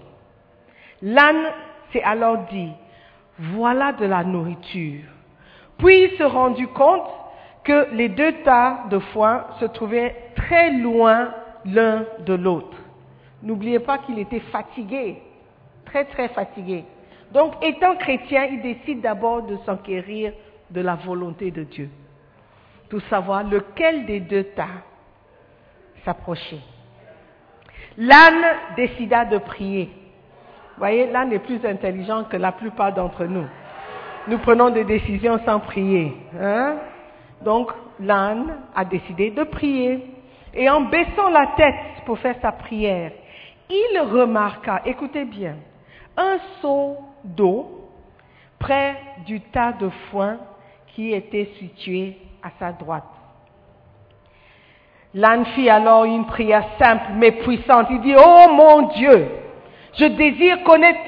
[1.02, 1.44] L'âne
[1.92, 2.70] s'est alors dit,
[3.38, 5.04] voilà de la nourriture.
[5.78, 7.08] Puis il se rendu compte
[7.64, 11.30] que les deux tas de foin se trouvaient très loin
[11.72, 12.76] l'un de l'autre.
[13.42, 15.22] N'oubliez pas qu'il était fatigué,
[15.84, 16.84] très très fatigué.
[17.32, 20.32] Donc, étant chrétien, il décide d'abord de s'enquérir
[20.70, 21.88] de la volonté de Dieu,
[22.88, 24.82] pour savoir lequel des deux tas
[26.04, 26.60] s'approchait.
[27.96, 28.44] L'âne
[28.76, 29.90] décida de prier.
[30.74, 33.46] Vous voyez, l'âne est plus intelligent que la plupart d'entre nous.
[34.28, 36.14] Nous prenons des décisions sans prier.
[36.40, 36.76] Hein?
[37.42, 40.04] Donc, l'âne a décidé de prier.
[40.58, 43.12] Et en baissant la tête pour faire sa prière,
[43.70, 45.54] il remarqua, écoutez bien,
[46.16, 47.88] un seau d'eau
[48.58, 50.38] près du tas de foin
[50.88, 53.04] qui était situé à sa droite.
[55.14, 57.86] L'âne fit alors une prière simple mais puissante.
[57.90, 59.28] Il dit, Oh mon Dieu,
[59.96, 60.98] je désire connaître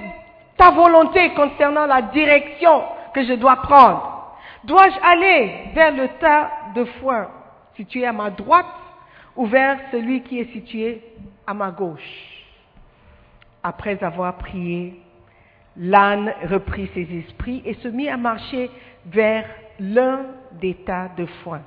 [0.56, 4.36] ta volonté concernant la direction que je dois prendre.
[4.62, 7.26] Dois-je aller vers le tas de foin
[7.74, 8.66] situé à ma droite
[9.36, 11.02] ou vers celui qui est situé
[11.46, 12.44] à ma gauche.
[13.62, 15.00] Après avoir prié,
[15.76, 18.70] l'âne reprit ses esprits et se mit à marcher
[19.06, 19.44] vers
[19.78, 21.60] l'un des tas de foin.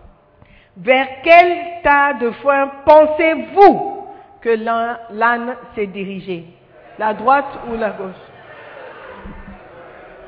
[0.76, 4.06] Vers quel tas de foin pensez-vous
[4.42, 6.46] que l'âne s'est dirigé?
[6.98, 8.16] La droite ou la gauche?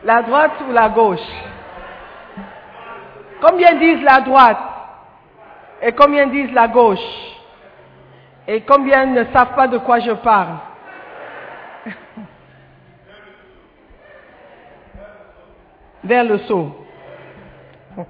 [0.03, 1.19] La droite ou la gauche?
[3.41, 4.74] Combien disent la droite?
[5.85, 6.97] Et combien disent la gauche
[8.47, 10.57] Et combien ne savent pas de quoi je parle
[16.03, 16.75] Vers le saut.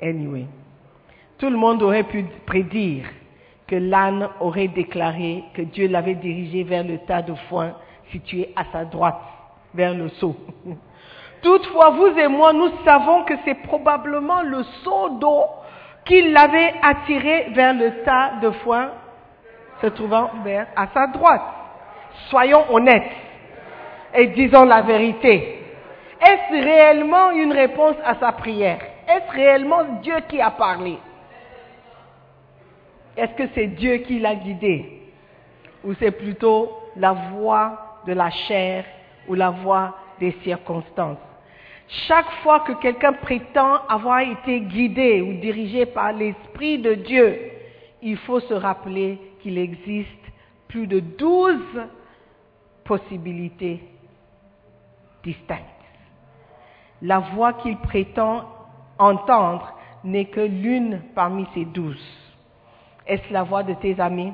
[0.00, 0.44] Anyway,
[1.38, 3.06] tout le monde aurait pu prédire
[3.66, 7.72] que l'âne aurait déclaré que Dieu l'avait dirigé vers le tas de foin
[8.12, 9.18] situé à sa droite,
[9.72, 10.36] vers le seau.
[11.46, 15.44] Toutefois, vous et moi, nous savons que c'est probablement le seau d'eau
[16.04, 18.90] qui l'avait attiré vers le tas de foin
[19.80, 21.44] se trouvant vers à sa droite.
[22.30, 23.12] Soyons honnêtes
[24.12, 25.62] et disons la vérité.
[26.20, 28.80] Est-ce réellement une réponse à sa prière?
[29.06, 30.98] Est-ce réellement Dieu qui a parlé?
[33.16, 35.00] Est-ce que c'est Dieu qui l'a guidé?
[35.84, 38.84] Ou c'est plutôt la voix de la chair
[39.28, 41.18] ou la voix des circonstances?
[41.88, 47.50] Chaque fois que quelqu'un prétend avoir été guidé ou dirigé par l'Esprit de Dieu,
[48.02, 50.10] il faut se rappeler qu'il existe
[50.68, 51.82] plus de douze
[52.84, 53.82] possibilités
[55.22, 55.62] distinctes.
[57.02, 58.44] La voix qu'il prétend
[58.98, 59.72] entendre
[60.02, 62.04] n'est que l'une parmi ces douze.
[63.06, 64.32] Est-ce la voix de tes amis?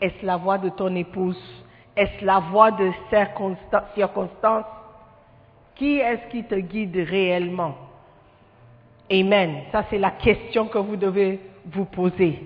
[0.00, 1.40] Est-ce la voix de ton épouse?
[1.96, 2.90] Est-ce la voix de
[3.94, 4.64] circonstances
[5.76, 7.76] qui est-ce qui te guide réellement?
[9.10, 9.62] Amen.
[9.70, 12.42] Ça, c'est la question que vous devez vous poser.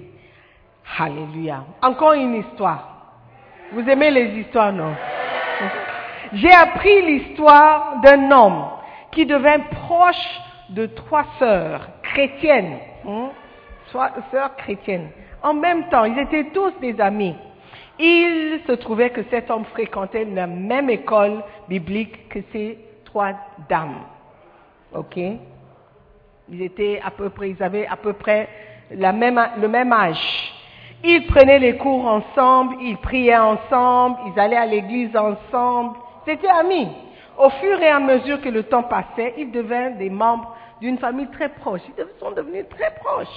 [0.98, 1.64] Alléluia.
[1.80, 3.14] Encore une histoire.
[3.72, 4.94] Vous aimez les histoires, non?
[6.32, 8.64] J'ai appris l'histoire d'un homme
[9.12, 12.78] qui devint proche de trois sœurs chrétiennes.
[13.08, 13.30] Hein?
[13.92, 15.10] Sœurs chrétiennes.
[15.42, 17.34] En même temps, ils étaient tous des amis.
[17.98, 22.78] Il se trouvait que cet homme fréquentait la même école biblique que ces
[23.10, 23.32] trois
[23.68, 24.04] dames.
[24.94, 25.16] OK?
[26.48, 28.48] Ils étaient à peu près, ils avaient à peu près
[28.90, 30.54] le même âge.
[31.02, 35.96] Ils prenaient les cours ensemble, ils priaient ensemble, ils allaient à l'église ensemble.
[36.26, 36.88] C'était amis.
[37.38, 41.28] Au fur et à mesure que le temps passait, ils devinrent des membres d'une famille
[41.28, 41.80] très proche.
[41.96, 43.28] Ils sont devenus très proches.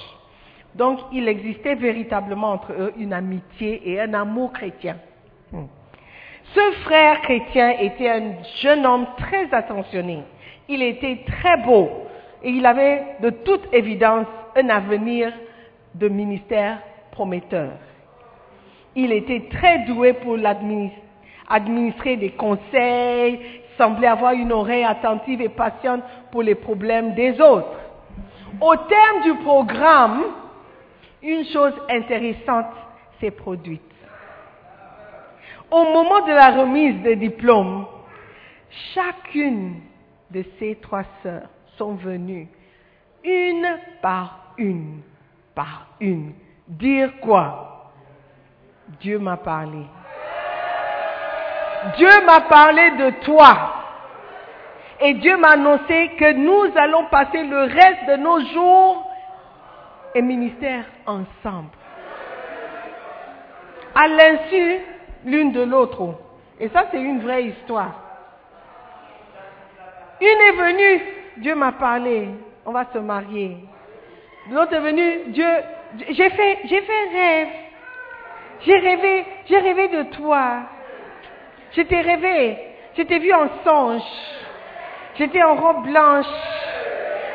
[0.76, 4.97] Donc, il existait véritablement entre eux une amitié et un amour chrétien.
[5.51, 5.65] Hmm.
[6.54, 10.20] Ce frère chrétien était un jeune homme très attentionné.
[10.70, 11.89] Il était très beau
[12.43, 15.34] et il avait de toute évidence un avenir
[15.95, 16.80] de ministère
[17.12, 17.72] prometteur.
[18.95, 20.38] Il était très doué pour
[21.49, 23.39] administrer des conseils,
[23.78, 27.80] semblait avoir une oreille attentive et patiente pour les problèmes des autres.
[28.62, 30.24] Au terme du programme,
[31.24, 32.68] une chose intéressante
[33.20, 33.92] s'est produite.
[35.74, 37.88] Au moment de la remise des diplômes,
[38.93, 39.82] chacune
[40.30, 41.49] de ces trois sœurs
[41.80, 42.47] sont venues,
[43.24, 45.01] une par une,
[45.55, 46.34] par une,
[46.67, 47.91] dire quoi?
[49.01, 49.84] Dieu m'a parlé.
[51.97, 53.74] Dieu m'a parlé de toi.
[54.99, 59.11] Et Dieu m'a annoncé que nous allons passer le reste de nos jours
[60.13, 61.71] et ministère ensemble.
[63.95, 64.92] À l'insu
[65.26, 66.15] l'une de l'autre.
[66.59, 67.93] Et ça, c'est une vraie histoire.
[70.21, 71.01] Une est venue,
[71.38, 72.30] Dieu m'a parlé,
[72.65, 73.57] on va se marier.
[74.51, 75.47] L'autre est venue, Dieu,
[76.09, 77.47] j'ai fait, j'ai fait rêve.
[78.61, 80.61] J'ai rêvé, j'ai rêvé de toi.
[81.74, 82.57] J'étais rêvé,
[82.95, 84.01] j'étais vu en songe.
[85.15, 86.26] J'étais en robe blanche.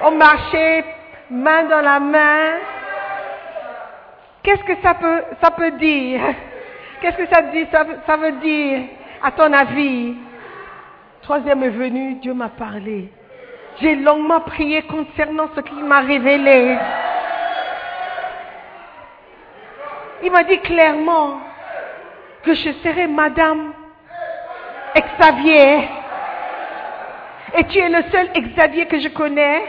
[0.04, 0.84] On marchait
[1.30, 2.58] main dans la main.
[4.42, 6.20] Qu'est-ce que ça peut, ça peut dire?
[7.00, 7.66] Qu'est-ce que ça, dit,
[8.06, 8.80] ça, veut dire,
[9.22, 10.14] à ton avis?
[11.22, 13.12] Troisième est venu, Dieu m'a parlé.
[13.80, 16.76] J'ai longuement prié concernant ce qu'il m'a révélé.
[20.24, 21.40] Il m'a dit clairement
[22.42, 23.72] que je serai Madame
[24.96, 25.88] Xavier.
[27.56, 29.62] Et tu es le seul Xavier que je connais.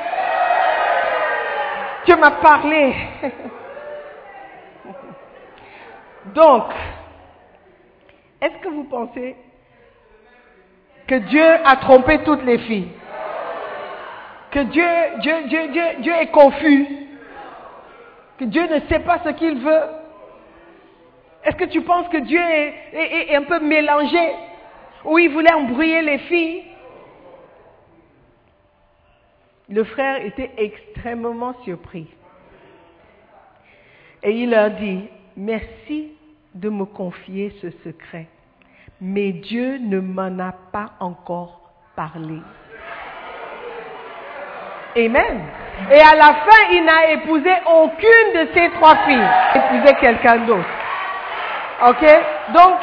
[2.05, 2.95] Dieu m'a parlé.
[6.33, 6.73] Donc,
[8.41, 9.35] est-ce que vous pensez
[11.07, 12.89] que Dieu a trompé toutes les filles?
[14.51, 14.87] Que Dieu,
[15.19, 16.87] Dieu, Dieu, Dieu, Dieu est confus.
[18.37, 19.81] Que Dieu ne sait pas ce qu'il veut.
[21.43, 24.31] Est-ce que tu penses que Dieu est, un peu mélangé?
[25.05, 26.63] Ou il voulait embrouiller les filles?
[29.69, 32.07] Le frère était extrêmement surpris.
[34.23, 35.03] Et il leur dit,
[35.37, 36.13] merci
[36.59, 38.27] de me confier ce secret,
[38.99, 41.61] mais Dieu ne m'en a pas encore
[41.95, 42.39] parlé.
[44.97, 45.41] Amen.
[45.91, 49.15] Et à la fin, il n'a épousé aucune de ces trois filles.
[49.55, 50.69] Il a épousé quelqu'un d'autre.
[51.87, 52.05] Ok?
[52.53, 52.75] Donc,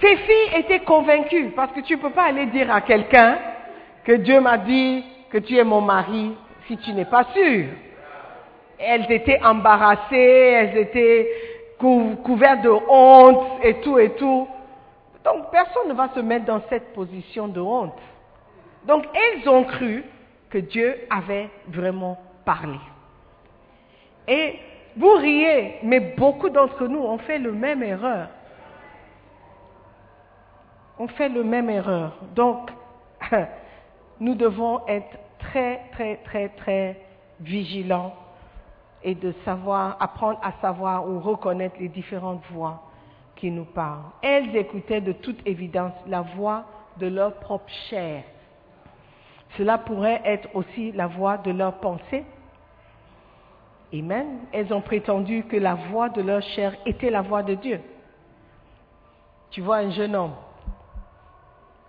[0.00, 3.36] ces filles étaient convaincues parce que tu ne peux pas aller dire à quelqu'un
[4.04, 6.34] que Dieu m'a dit que tu es mon mari
[6.66, 7.66] si tu n'es pas sûr
[8.78, 11.28] elles étaient embarrassées, elles étaient
[11.78, 14.48] couvertes de honte et tout et tout.
[15.24, 17.98] Donc personne ne va se mettre dans cette position de honte.
[18.86, 20.04] Donc elles ont cru
[20.50, 22.78] que Dieu avait vraiment parlé.
[24.28, 24.58] Et
[24.96, 28.28] vous riez, mais beaucoup d'entre nous ont fait le même erreur.
[30.98, 32.16] On fait le même erreur.
[32.36, 32.70] Donc,
[34.20, 37.00] nous devons être très, très, très, très
[37.40, 38.14] vigilants
[39.04, 42.82] et de savoir, apprendre à savoir ou reconnaître les différentes voix
[43.36, 44.00] qui nous parlent.
[44.22, 46.64] Elles écoutaient de toute évidence la voix
[46.96, 48.24] de leur propre chair.
[49.58, 52.24] Cela pourrait être aussi la voix de leur pensée.
[53.92, 54.38] Amen.
[54.52, 57.80] Elles ont prétendu que la voix de leur chair était la voix de Dieu.
[59.50, 60.34] Tu vois un jeune homme,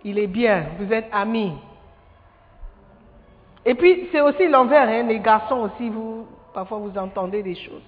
[0.04, 1.52] il est bien, vous êtes amis.
[3.64, 7.82] Et puis c'est aussi l'envers, hein, les garçons aussi, vous, parfois vous entendez des choses.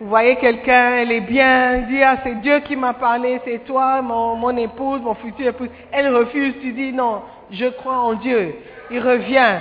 [0.00, 4.00] Vous voyez quelqu'un, elle est bien, dit ah c'est Dieu qui m'a parlé, c'est toi,
[4.00, 5.68] mon, mon épouse, mon futur épouse.
[5.92, 7.20] Elle refuse, tu dis non,
[7.50, 8.54] je crois en Dieu.
[8.90, 9.58] Il revient.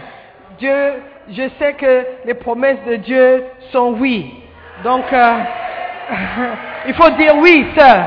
[0.60, 0.94] Dieu,
[1.30, 3.44] je sais que les promesses de Dieu
[3.74, 4.34] sont oui.
[4.86, 5.34] Donc, euh,
[6.88, 8.06] il faut dire oui, sœur.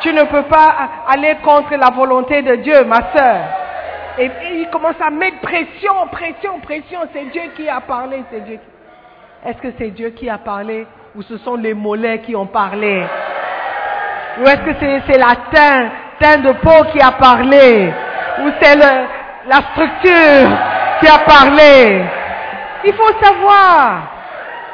[0.00, 0.76] Tu ne peux pas
[1.08, 3.59] aller contre la volonté de Dieu, ma sœur.
[4.20, 7.00] Et, il commence à mettre pression, pression, pression.
[7.12, 8.58] C'est Dieu qui a parlé, c'est Dieu.
[9.46, 13.02] Est-ce que c'est Dieu qui a parlé ou ce sont les mollets qui ont parlé?
[14.38, 15.90] Ou est-ce que c'est, la teint,
[16.20, 17.90] teint de peau qui a parlé?
[18.42, 20.58] Ou c'est la structure
[21.00, 22.04] qui a parlé?
[22.84, 24.02] Il faut savoir.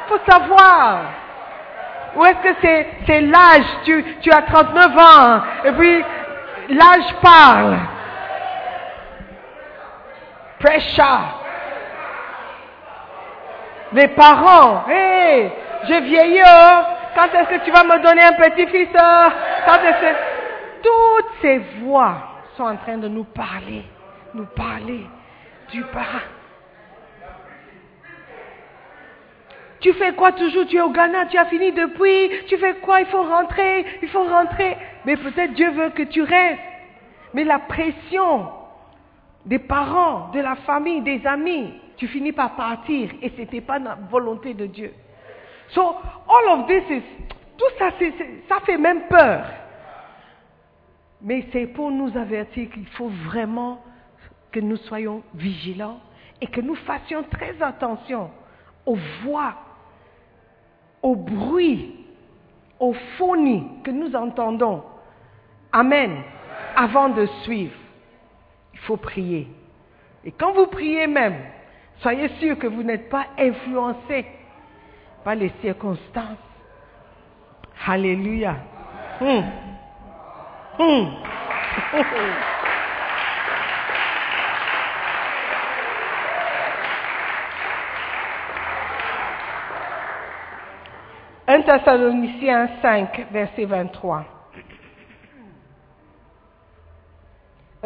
[0.05, 0.99] Il faut savoir.
[2.15, 6.03] Ou est-ce que c'est, l'âge tu as 39 ans et puis
[6.69, 7.77] l'âge parle.
[10.59, 11.43] Pressure.
[13.93, 15.49] Les parents, hé,
[15.87, 16.83] je vieillis, oh.
[17.15, 19.27] quand est-ce que tu vas me donner un petit-fils oh?
[19.65, 20.37] Quand est-ce que...
[20.83, 22.17] Toutes ces voix
[22.55, 23.83] sont en train de nous parler,
[24.33, 25.05] nous parler
[25.71, 26.21] du bas.
[29.79, 30.65] Tu fais quoi toujours?
[30.65, 33.01] Tu es au Ghana, tu as fini depuis, tu fais quoi?
[33.01, 34.77] Il faut rentrer, il faut rentrer.
[35.05, 36.59] Mais peut-être Dieu veut que tu restes.
[37.33, 38.49] Mais la pression
[39.47, 43.79] des parents, de la famille, des amis, tu finis par partir et ce n'était pas
[43.79, 44.93] la volonté de Dieu.
[45.69, 47.03] So, all of this is,
[47.57, 47.91] tout ça,
[48.49, 49.45] ça fait même peur.
[51.21, 53.81] Mais c'est pour nous avertir qu'il faut vraiment
[54.51, 55.99] que nous soyons vigilants
[56.41, 58.29] et que nous fassions très attention
[58.85, 59.55] aux voix,
[61.01, 62.05] aux bruits,
[62.79, 64.83] aux phonies que nous entendons.
[65.71, 66.21] Amen.
[66.75, 67.73] Avant de suivre,
[68.77, 69.47] il faut prier.
[70.23, 71.37] Et quand vous priez même,
[72.01, 74.25] soyez sûr que vous n'êtes pas influencé
[75.23, 76.37] par les circonstances.
[77.85, 78.55] Alléluia.
[79.19, 79.41] Hmm.
[80.79, 81.05] Hmm.
[91.47, 94.36] 1 Thessaloniciens 5, verset 23.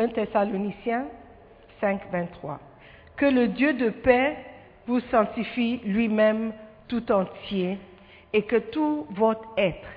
[0.01, 1.05] 1 Thessaloniciens
[1.79, 2.59] 5, 23.
[3.15, 4.35] Que le Dieu de paix
[4.87, 6.53] vous sanctifie lui-même
[6.87, 7.77] tout entier
[8.33, 9.87] et que tout votre être,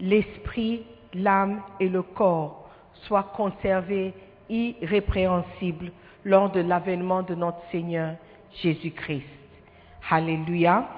[0.00, 2.70] l'esprit, l'âme et le corps,
[3.02, 4.14] soient conservés
[4.48, 5.92] irrépréhensibles
[6.24, 8.14] lors de l'avènement de notre Seigneur
[8.62, 9.26] Jésus-Christ.
[10.10, 10.88] Alléluia.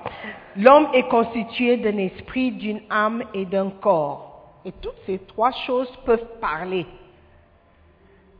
[0.57, 4.61] L'homme est constitué d'un esprit, d'une âme et d'un corps.
[4.65, 6.87] Et toutes ces trois choses peuvent parler.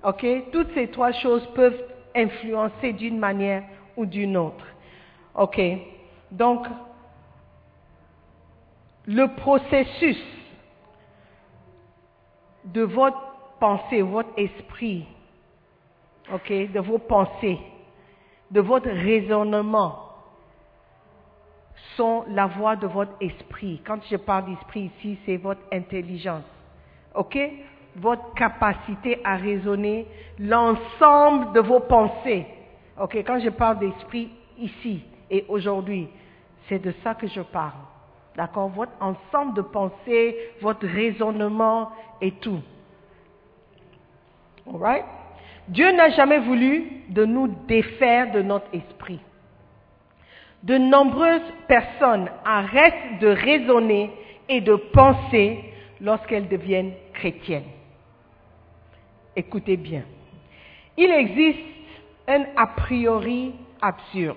[0.05, 0.27] Ok?
[0.53, 1.83] Toutes ces trois choses peuvent
[2.15, 3.65] influencer d'une manière
[3.97, 4.67] ou d'une autre.
[5.35, 5.61] Ok?
[6.31, 6.67] Donc,
[9.07, 10.23] le processus
[12.65, 13.21] de votre
[13.61, 15.07] pensée, votre esprit,
[16.33, 17.59] ok, de vos pensées,
[18.51, 20.01] de votre raisonnement,
[21.97, 23.81] sont la voix de votre esprit.
[23.87, 26.45] Quand je parle d'esprit ici, c'est votre intelligence.
[27.15, 27.39] OK?
[27.97, 30.07] Votre capacité à raisonner
[30.39, 32.47] l'ensemble de vos pensées.
[33.01, 36.09] OK Quand je parle d'esprit ici et aujourd'hui,
[36.69, 37.81] c'est de ça que je parle.
[38.37, 38.69] D'accord?
[38.71, 41.91] Votre ensemble de pensées, votre raisonnement
[42.21, 42.61] et tout.
[44.67, 45.05] All right?
[45.69, 49.21] Dieu n'a jamais voulu de nous défaire de notre esprit
[50.65, 54.11] de nombreuses personnes arrêtent de raisonner
[54.49, 55.61] et de penser
[56.01, 57.65] lorsqu'elles deviennent chrétiennes.
[59.37, 60.03] Écoutez bien.
[60.97, 61.59] Il existe
[62.29, 64.37] un a priori absurde,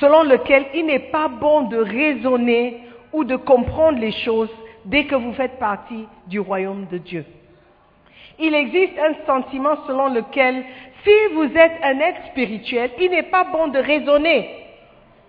[0.00, 2.82] selon lequel il n'est pas bon de raisonner
[3.12, 4.50] ou de comprendre les choses
[4.84, 7.24] dès que vous faites partie du royaume de Dieu.
[8.38, 10.64] Il existe un sentiment selon lequel
[11.04, 14.50] si vous êtes un être spirituel, il n'est pas bon de raisonner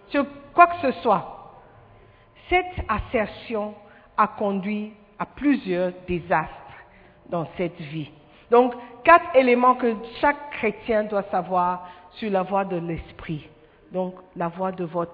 [0.09, 1.53] sur quoi que ce soit.
[2.49, 3.73] Cette assertion
[4.17, 6.51] a conduit à plusieurs désastres
[7.29, 8.11] dans cette vie.
[8.51, 8.73] Donc,
[9.03, 13.47] quatre éléments que chaque chrétien doit savoir sur la voie de l'esprit.
[13.91, 15.13] Donc, la voie de votre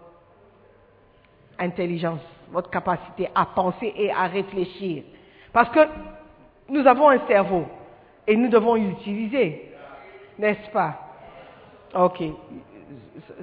[1.60, 2.22] intelligence,
[2.52, 5.04] votre capacité à penser et à réfléchir.
[5.54, 5.80] Parce que
[6.70, 7.66] nous avons un cerveau
[8.28, 9.72] et nous devons l'utiliser,
[10.38, 11.00] n'est-ce pas?
[11.94, 12.24] Ok,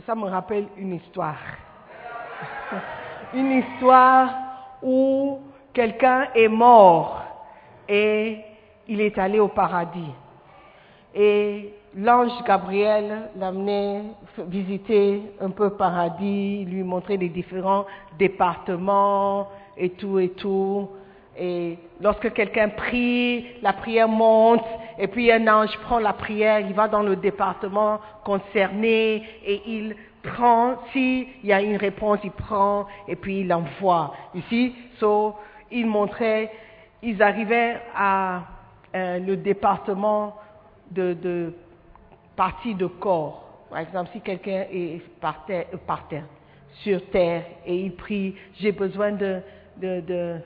[0.07, 1.37] ça me rappelle une histoire.
[3.35, 4.31] Une histoire
[4.83, 5.41] où
[5.75, 7.23] quelqu'un est mort
[7.87, 8.39] et
[8.89, 10.13] il est allé au paradis.
[11.15, 14.03] Et l'ange Gabriel l'amenait
[14.47, 17.87] visiter un peu paradis, lui montrer les différents
[18.19, 20.89] départements et tout et tout.
[21.39, 24.65] Et lorsque quelqu'un prie, la prière monte,
[24.99, 29.95] et puis un ange prend la prière, il va dans le département concerné et il
[30.23, 34.15] prend, s'il y a une réponse, il prend et puis il envoie.
[34.35, 35.37] Ici, so,
[35.71, 36.51] il montrait,
[37.03, 38.43] ils arrivaient à
[38.95, 40.37] euh, le département
[40.91, 41.53] de, de
[42.37, 43.67] partie de corps.
[43.71, 46.25] Par exemple, si quelqu'un est par terre, euh, par terre,
[46.83, 49.41] sur terre, et il prie, j'ai besoin de,
[49.77, 50.37] de, de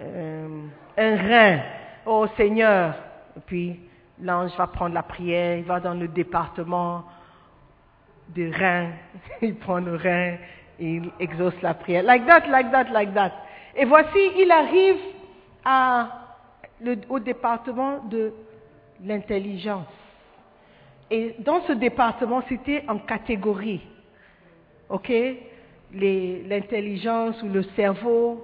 [0.00, 0.48] euh,
[0.96, 1.60] un rein,
[2.06, 2.94] oh Seigneur.
[3.36, 3.80] Et puis
[4.20, 7.04] l'ange va prendre la prière, il va dans le département
[8.28, 8.90] des reins,
[9.42, 10.36] il prend le rein,
[10.78, 12.02] il exauce la prière.
[12.02, 13.32] Like that, like that, like that.
[13.76, 15.00] Et voici, il arrive
[15.64, 16.23] à,
[17.08, 18.32] au département de
[19.04, 19.86] l'intelligence.
[21.10, 23.82] Et dans ce département, c'était en catégorie.
[24.88, 25.12] OK?
[25.92, 28.42] L'intelligence ou le cerveau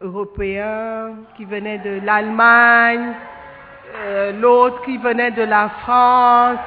[0.00, 3.12] européen qui venait de l'Allemagne,
[3.96, 6.58] euh, l'autre qui venait de la France,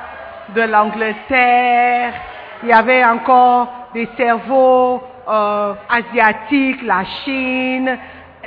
[0.56, 2.14] de l'Angleterre.
[2.62, 7.98] Il y avait encore des cerveaux euh, asiatiques, la Chine,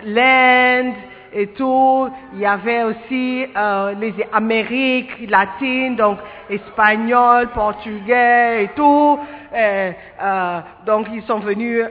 [0.05, 0.95] l'Inde
[1.39, 2.09] et tout.
[2.33, 6.19] Il y avait aussi euh, les Amériques latines, donc
[6.49, 9.19] espagnol, portugais et tout.
[9.55, 9.91] Euh,
[10.87, 11.85] donc ils sont venus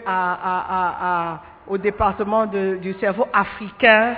[1.68, 4.16] au département du cerveau africain.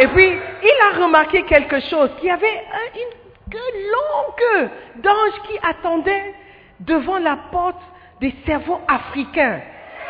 [0.00, 0.30] Et puis,
[0.62, 4.68] il a remarqué quelque chose, qu'il y avait un- une queue longue
[5.02, 6.34] d'anges qui attendaient
[6.78, 7.82] devant la porte
[8.20, 9.58] des cerveaux africains.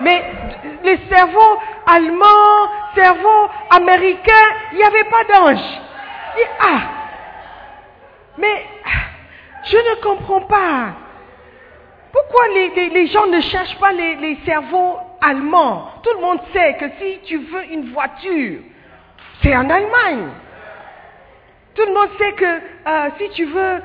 [0.01, 0.25] Mais
[0.85, 4.33] les cerveaux allemands, cerveaux américains,
[4.73, 6.81] il n'y avait pas dit, Ah,
[8.39, 8.65] mais
[9.65, 10.95] je ne comprends pas.
[12.13, 15.91] Pourquoi les, gens ne cherchent pas les, cerveaux allemands?
[16.03, 18.61] Tout le monde sait que si tu veux une voiture,
[19.43, 20.29] c'est en Allemagne.
[21.75, 23.83] Tout le monde sait que euh, si tu veux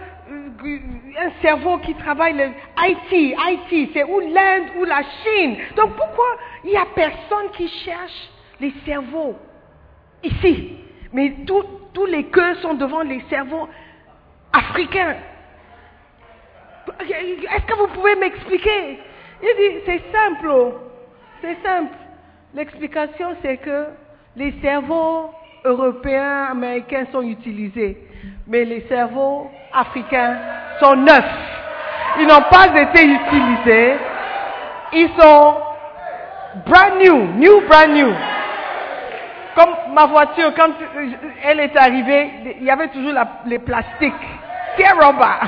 [0.66, 2.46] un cerveau qui travaille le
[2.78, 5.58] IT, IT, c'est ou l'Inde ou la Chine.
[5.76, 6.26] Donc pourquoi
[6.64, 9.36] il n'y a personne qui cherche les cerveaux
[10.24, 10.78] ici?
[11.12, 13.68] Mais tous- tous les queues sont devant les cerveaux
[14.52, 15.16] africains.
[17.00, 19.00] Est-ce que vous pouvez m'expliquer?
[19.42, 20.74] Il dit, c'est simple, oh.
[21.42, 21.94] c'est simple.
[22.54, 23.88] L'explication, c'est que
[24.36, 25.30] les cerveaux
[25.66, 27.98] européens, américains sont utilisés,
[28.48, 30.38] mais les cerveaux africains
[30.80, 31.24] sont neufs.
[32.20, 33.94] Ils n'ont pas été utilisés.
[34.94, 35.56] Ils sont
[36.66, 38.14] brand new, new brand new.
[39.56, 40.72] Comme ma voiture, quand
[41.44, 43.14] elle est arrivée, il y avait toujours
[43.46, 44.14] les plastiques.
[44.78, 45.40] Terroba.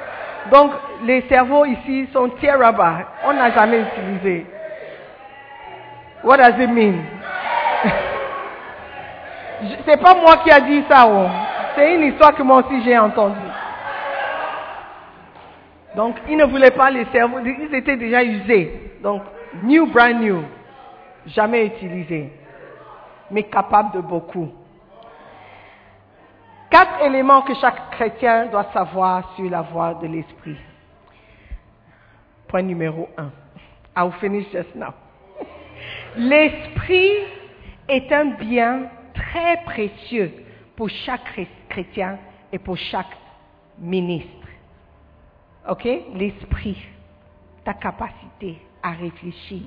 [0.50, 0.72] Donc,
[1.04, 2.98] les cerveaux ici sont Terroba.
[3.24, 4.46] On n'a jamais utilisé.
[6.24, 7.04] What does it mean?
[9.84, 11.06] C'est pas moi qui a dit ça.
[11.08, 11.26] oh.
[11.74, 13.38] C'est une histoire que moi aussi j'ai entendue.
[15.94, 17.38] Donc, ils ne voulaient pas les cerveaux.
[17.40, 18.92] Ils étaient déjà usés.
[19.02, 19.22] Donc,
[19.62, 20.42] new, brand new.
[21.26, 22.32] Jamais utilisés.
[23.30, 24.48] Mais capables de beaucoup.
[26.70, 30.56] Quatre éléments que chaque chrétien doit savoir sur la voie de l'esprit.
[32.48, 33.30] Point numéro un.
[33.94, 34.94] I will finish just now.
[36.16, 37.12] L'esprit
[37.88, 40.32] est un bien très précieux
[40.76, 42.18] pour chaque chré- chrétien
[42.52, 43.14] et pour chaque
[43.78, 44.28] ministre.
[45.68, 45.86] OK?
[46.14, 46.76] L'esprit,
[47.64, 49.62] ta capacité à réfléchir.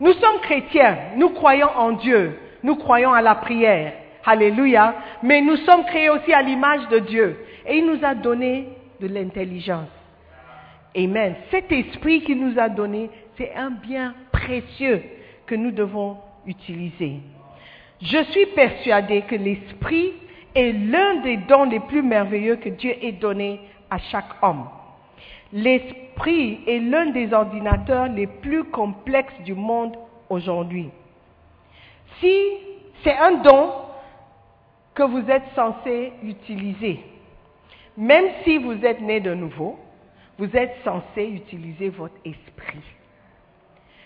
[0.00, 3.94] Nous sommes chrétiens, nous croyons en Dieu, nous croyons à la prière.
[4.24, 4.94] Alléluia.
[5.22, 7.38] Mais nous sommes créés aussi à l'image de Dieu.
[7.66, 8.68] Et il nous a donné
[9.00, 9.88] de l'intelligence.
[10.94, 11.34] Amen.
[11.50, 15.02] Cet esprit qu'il nous a donné, c'est un bien précieux
[15.46, 17.20] que nous devons utiliser.
[18.00, 20.12] Je suis persuadé que l'esprit
[20.54, 24.68] est l'un des dons les plus merveilleux que Dieu ait donné à chaque homme.
[25.52, 29.96] L'esprit est l'un des ordinateurs les plus complexes du monde
[30.28, 30.90] aujourd'hui.
[32.20, 32.36] Si
[33.02, 33.72] c'est un don
[34.94, 37.00] que vous êtes censé utiliser,
[37.96, 39.78] même si vous êtes né de nouveau,
[40.38, 42.82] vous êtes censé utiliser votre esprit.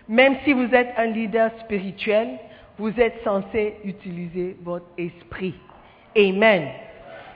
[0.08, 2.38] Même si vous êtes un leader spirituel,
[2.78, 5.54] vous êtes censé utiliser votre esprit.
[6.16, 6.68] Amen.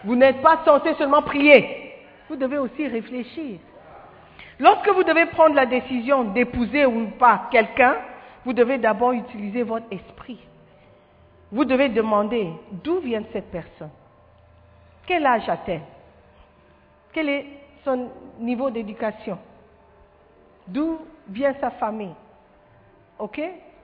[0.05, 1.95] Vous n'êtes pas censé seulement prier.
[2.29, 3.59] Vous devez aussi réfléchir.
[4.59, 7.97] Lorsque vous devez prendre la décision d'épouser ou pas quelqu'un,
[8.45, 10.39] vous devez d'abord utiliser votre esprit.
[11.53, 13.91] Vous devez demander d'où vient cette personne?
[15.07, 15.83] Quel âge a-t-elle?
[17.13, 17.47] Quel est
[17.85, 18.09] son
[18.41, 19.39] niveau d'éducation?
[20.67, 22.15] D'où vient sa famille?
[23.19, 23.41] OK?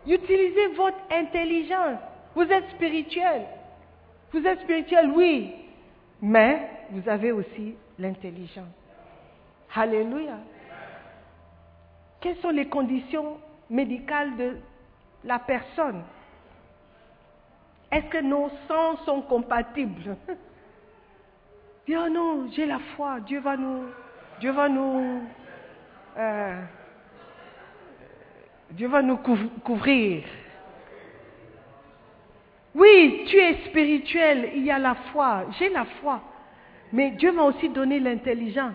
[0.06, 1.98] Utilisez votre intelligence.
[2.34, 3.42] Vous êtes spirituel.
[4.32, 5.54] Vous êtes spirituel, oui.
[6.20, 8.68] Mais vous avez aussi l'intelligence.
[9.74, 10.38] Alléluia.
[12.20, 13.38] Quelles sont les conditions
[13.68, 14.56] médicales de
[15.24, 16.02] la personne?
[17.90, 20.16] Est-ce que nos sangs sont compatibles?
[21.86, 23.84] Dis, oh non, j'ai la foi, Dieu va nous,
[24.40, 25.20] Dieu va nous,
[26.16, 26.62] euh,
[28.72, 29.18] Dieu va nous
[29.64, 30.24] couvrir.
[32.74, 36.20] Oui, tu es spirituel, il y a la foi, j'ai la foi.
[36.92, 38.74] Mais Dieu m'a aussi donné l'intelligence.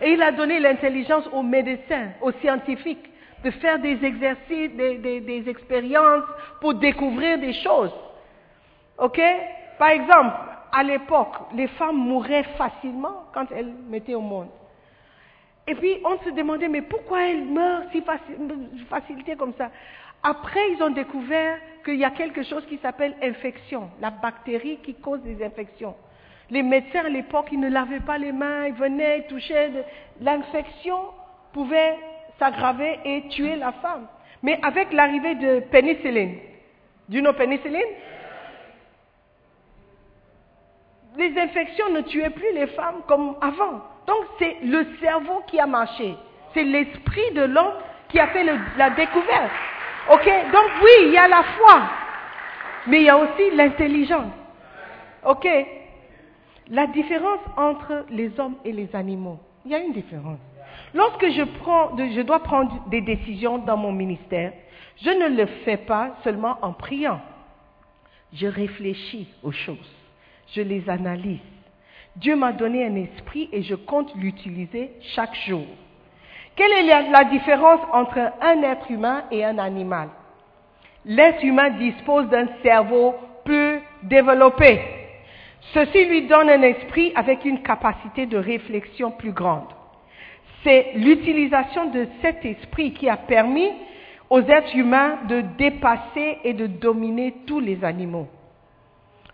[0.00, 3.10] Et il a donné l'intelligence aux médecins, aux scientifiques,
[3.44, 6.24] de faire des exercices, des, des, des expériences
[6.60, 7.92] pour découvrir des choses.
[8.98, 9.20] OK?
[9.78, 10.36] Par exemple,
[10.72, 14.48] à l'époque, les femmes mouraient facilement quand elles mettaient au monde.
[15.66, 18.02] Et puis on se demandait, mais pourquoi elles meurent si
[18.88, 19.70] facilité comme ça?
[20.22, 24.94] Après, ils ont découvert qu'il y a quelque chose qui s'appelle infection, la bactérie qui
[24.94, 25.94] cause des infections.
[26.50, 29.70] Les médecins à l'époque, ils ne lavaient pas les mains, ils venaient, ils touchaient.
[30.20, 30.98] L'infection
[31.52, 31.96] pouvait
[32.38, 34.06] s'aggraver et tuer la femme.
[34.42, 36.36] Mais avec l'arrivée de pénicilline,
[37.08, 37.80] du nom pénicilline,
[41.16, 43.82] les infections ne tuaient plus les femmes comme avant.
[44.06, 46.14] Donc c'est le cerveau qui a marché.
[46.52, 47.74] C'est l'esprit de l'homme
[48.08, 48.44] qui a fait
[48.76, 49.50] la découverte.
[50.12, 50.26] Ok?
[50.52, 51.82] Donc oui, il y a la foi,
[52.86, 54.32] mais il y a aussi l'intelligence.
[55.24, 55.48] Ok?
[56.70, 60.38] La différence entre les hommes et les animaux, il y a une différence.
[60.92, 64.52] Lorsque je, dois prendre des décisions dans mon ministère,
[65.02, 67.20] je ne le fais pas seulement en priant.
[68.32, 69.92] Je réfléchis aux choses,
[70.54, 71.40] je les analyse.
[72.16, 75.64] Dieu m'a donné un esprit et je compte l'utiliser chaque jour.
[76.56, 80.08] Quelle est la différence entre un être humain et un animal?
[81.04, 84.80] L'être humain dispose d'un cerveau plus développé.
[85.72, 89.68] Ceci lui donne un esprit avec une capacité de réflexion plus grande.
[90.62, 93.70] C'est l'utilisation de cet esprit qui a permis
[94.30, 98.28] aux êtres humains de dépasser et de dominer tous les animaux.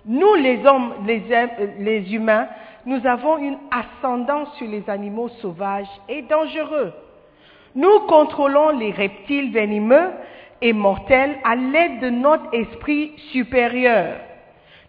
[0.07, 1.23] Nous, les hommes, les,
[1.79, 2.49] les humains,
[2.91, 6.93] nous avons une ascendance sur les animaux sauvages et dangereux.
[7.77, 10.11] Nous contrôlons les reptiles venimeux
[10.61, 14.17] et mortels à l'aide de notre esprit supérieur.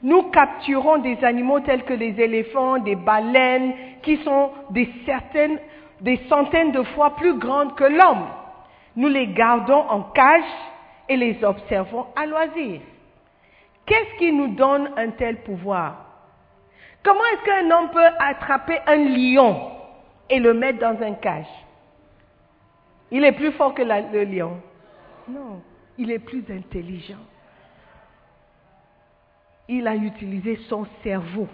[0.02, 4.90] Nous capturons des animaux tels que les éléphants, des baleines, qui sont des,
[6.02, 8.26] des centaines de fois plus grandes que l'homme.
[8.96, 10.42] Nous les gardons en cage
[11.08, 12.82] et les observons à loisir.
[13.86, 16.11] Qu'est-ce qui nous donne un tel pouvoir?
[17.04, 19.72] Comment est-ce qu'un homme peut attraper un lion
[20.30, 21.48] et le mettre dans un cage?
[23.10, 24.62] Il est plus fort que le lion.
[25.28, 25.62] Non,
[25.98, 27.18] il est plus intelligent.
[29.68, 31.48] Il a utilisé son cerveau.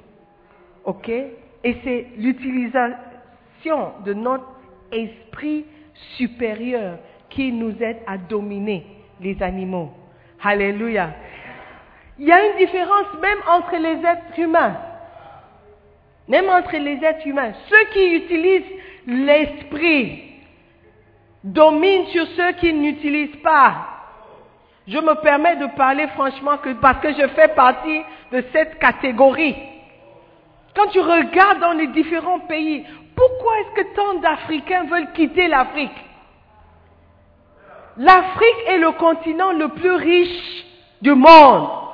[0.83, 1.09] OK?
[1.09, 2.95] Et c'est l'utilisation
[4.05, 4.45] de notre
[4.91, 5.65] esprit
[6.17, 8.85] supérieur qui nous aide à dominer
[9.19, 9.91] les animaux.
[10.43, 11.11] Alléluia.
[12.19, 14.77] Il y a une différence même entre les êtres humains
[16.27, 17.53] même entre les êtres humains.
[17.69, 18.73] Ceux qui utilisent
[19.07, 20.23] l'esprit
[21.43, 23.75] dominent sur ceux qui n'utilisent pas.
[24.87, 28.01] Je me permets de parler franchement parce que je fais partie
[28.31, 29.55] de cette catégorie.
[30.75, 35.91] Quand tu regardes dans les différents pays, pourquoi est-ce que tant d'Africains veulent quitter l'Afrique?
[37.97, 40.65] L'Afrique est le continent le plus riche
[41.01, 41.86] du monde.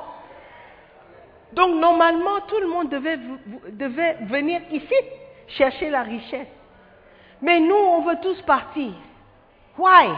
[1.54, 4.94] Donc normalement, tout le monde devait, venir ici
[5.48, 6.48] chercher la richesse.
[7.40, 8.92] Mais nous, on veut tous partir.
[9.78, 10.08] Why?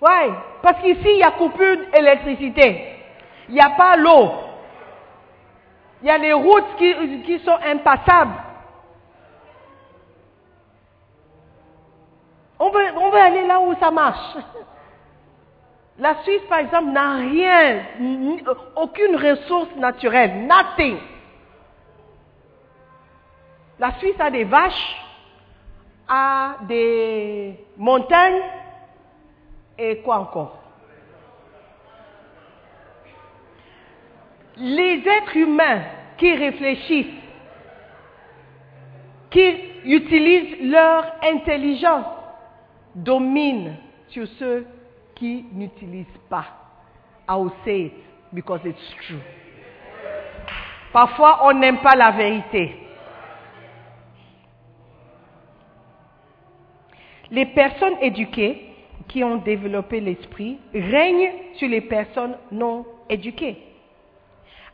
[0.00, 0.32] Why?
[0.62, 2.96] Parce qu'ici, il y a coupure d'électricité.
[3.48, 4.30] Il n'y a pas l'eau.
[6.02, 8.34] Il y a les routes qui, sont impassables.
[12.58, 14.36] On veut aller là où ça marche.
[15.98, 17.82] La Suisse, par exemple, n'a rien,
[18.76, 20.98] aucune ressource naturelle, nothing.
[23.78, 24.96] La Suisse a des vaches,
[26.08, 28.42] a des montagnes
[29.78, 30.58] et quoi encore?
[34.58, 35.82] Les êtres humains
[36.16, 37.22] qui réfléchissent,
[39.30, 39.48] qui
[39.84, 42.06] utilisent leur intelligence,
[42.94, 43.76] dominent
[44.08, 44.66] sur ceux
[45.16, 46.46] qui n'utilisent pas.
[47.28, 47.92] I will say it
[48.32, 49.20] because it's true.
[50.92, 52.76] Parfois, on n'aime pas la vérité.
[57.30, 58.62] Les personnes éduquées
[59.08, 63.58] qui ont développé l'esprit règnent sur les personnes non éduquées.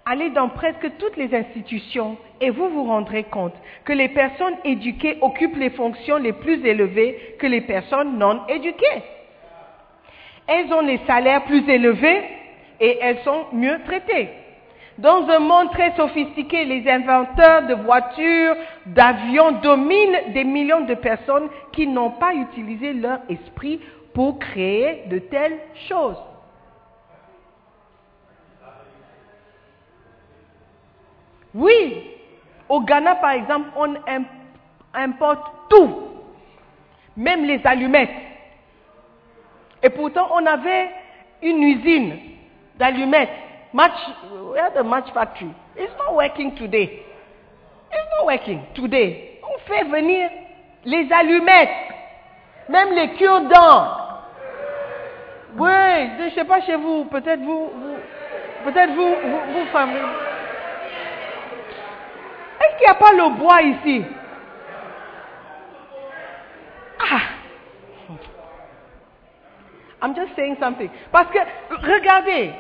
[0.05, 5.19] Allez dans presque toutes les institutions et vous vous rendrez compte que les personnes éduquées
[5.23, 9.03] occupent les fonctions les plus élevées que les personnes non éduquées.
[10.47, 12.23] Elles ont les salaires plus élevés
[12.81, 14.29] et elles sont mieux traitées.
[14.99, 18.55] Dans un monde très sophistiqué, les inventeurs de voitures,
[18.87, 23.81] d'avions dominent des millions de personnes qui n'ont pas utilisé leur esprit
[24.13, 26.19] pour créer de telles choses.
[31.55, 32.11] Oui,
[32.69, 34.25] au Ghana par exemple, on im-
[34.95, 35.95] importe tout,
[37.17, 38.11] même les allumettes.
[39.83, 40.91] Et pourtant, on avait
[41.43, 42.19] une usine
[42.79, 43.31] d'allumettes.
[43.73, 43.93] Match,
[44.51, 45.51] we had a match factory.
[45.77, 47.03] It's not working today.
[47.91, 49.39] It's not working today.
[49.43, 50.31] On fait venir
[50.85, 51.71] les allumettes,
[52.69, 53.99] même les cure-dents.
[55.57, 57.97] Oui, je ne sais pas chez vous, peut-être vous, vous
[58.65, 59.79] peut-être vous, vous, vous.
[62.61, 64.05] Est-ce qu'il n'y a pas le bois ici?
[67.01, 67.42] Ah
[70.03, 70.91] I'm just saying something.
[71.13, 71.39] Parce que,
[71.71, 72.51] regardez,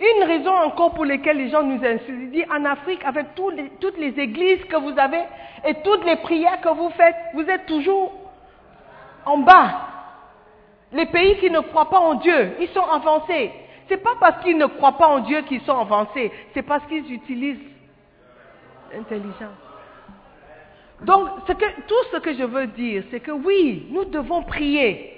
[0.00, 4.18] une raison encore pour laquelle les gens nous insultent, disent en Afrique, avec toutes les
[4.18, 5.22] églises que vous avez
[5.66, 8.12] et toutes les prières que vous faites, vous êtes toujours
[9.26, 9.80] en bas.
[10.92, 13.52] Les pays qui ne croient pas en Dieu, ils sont avancés.
[13.88, 17.12] C'est pas parce qu'ils ne croient pas en Dieu qu'ils sont avancés, c'est parce qu'ils
[17.12, 17.58] utilisent
[18.94, 19.56] l'intelligence.
[21.02, 25.17] Donc, tout ce que je veux dire, c'est que oui, nous devons prier.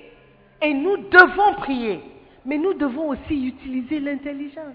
[0.63, 2.01] Et nous devons prier.
[2.45, 4.75] Mais nous devons aussi utiliser l'intelligence.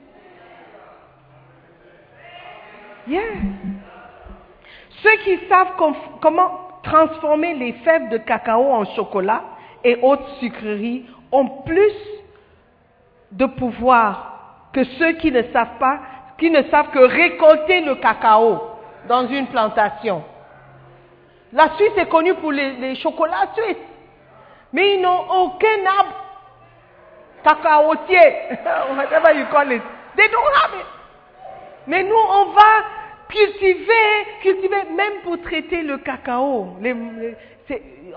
[3.08, 3.22] Yeah.
[5.04, 6.52] Ceux qui savent com- comment
[6.84, 9.44] transformer les fèves de cacao en chocolat
[9.84, 11.94] et autres sucreries ont plus
[13.32, 16.00] de pouvoir que ceux qui ne savent pas,
[16.38, 18.60] qui ne savent que récolter le cacao
[19.08, 20.24] dans une plantation.
[21.54, 23.78] La Suisse est connue pour les, les chocolats suisses,
[24.74, 26.16] mais ils n'ont aucun arbre
[27.44, 28.34] cacaotier,
[28.98, 29.82] whatever you call it.
[30.16, 30.86] They don't have it.
[31.88, 32.84] Mais nous, on va
[33.30, 36.78] cultiver, cultiver, même pour traiter le cacao.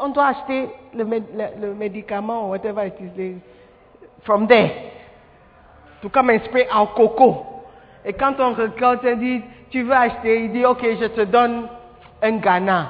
[0.01, 3.37] On doit acheter le, le- le médicament, whatever it is, les-
[4.23, 4.71] from there.
[6.01, 7.45] Tout comme un spray en coco.
[8.05, 11.69] Et quand on regarde, on dit, tu veux acheter, il dit, ok, je te donne
[12.23, 12.89] un Ghana.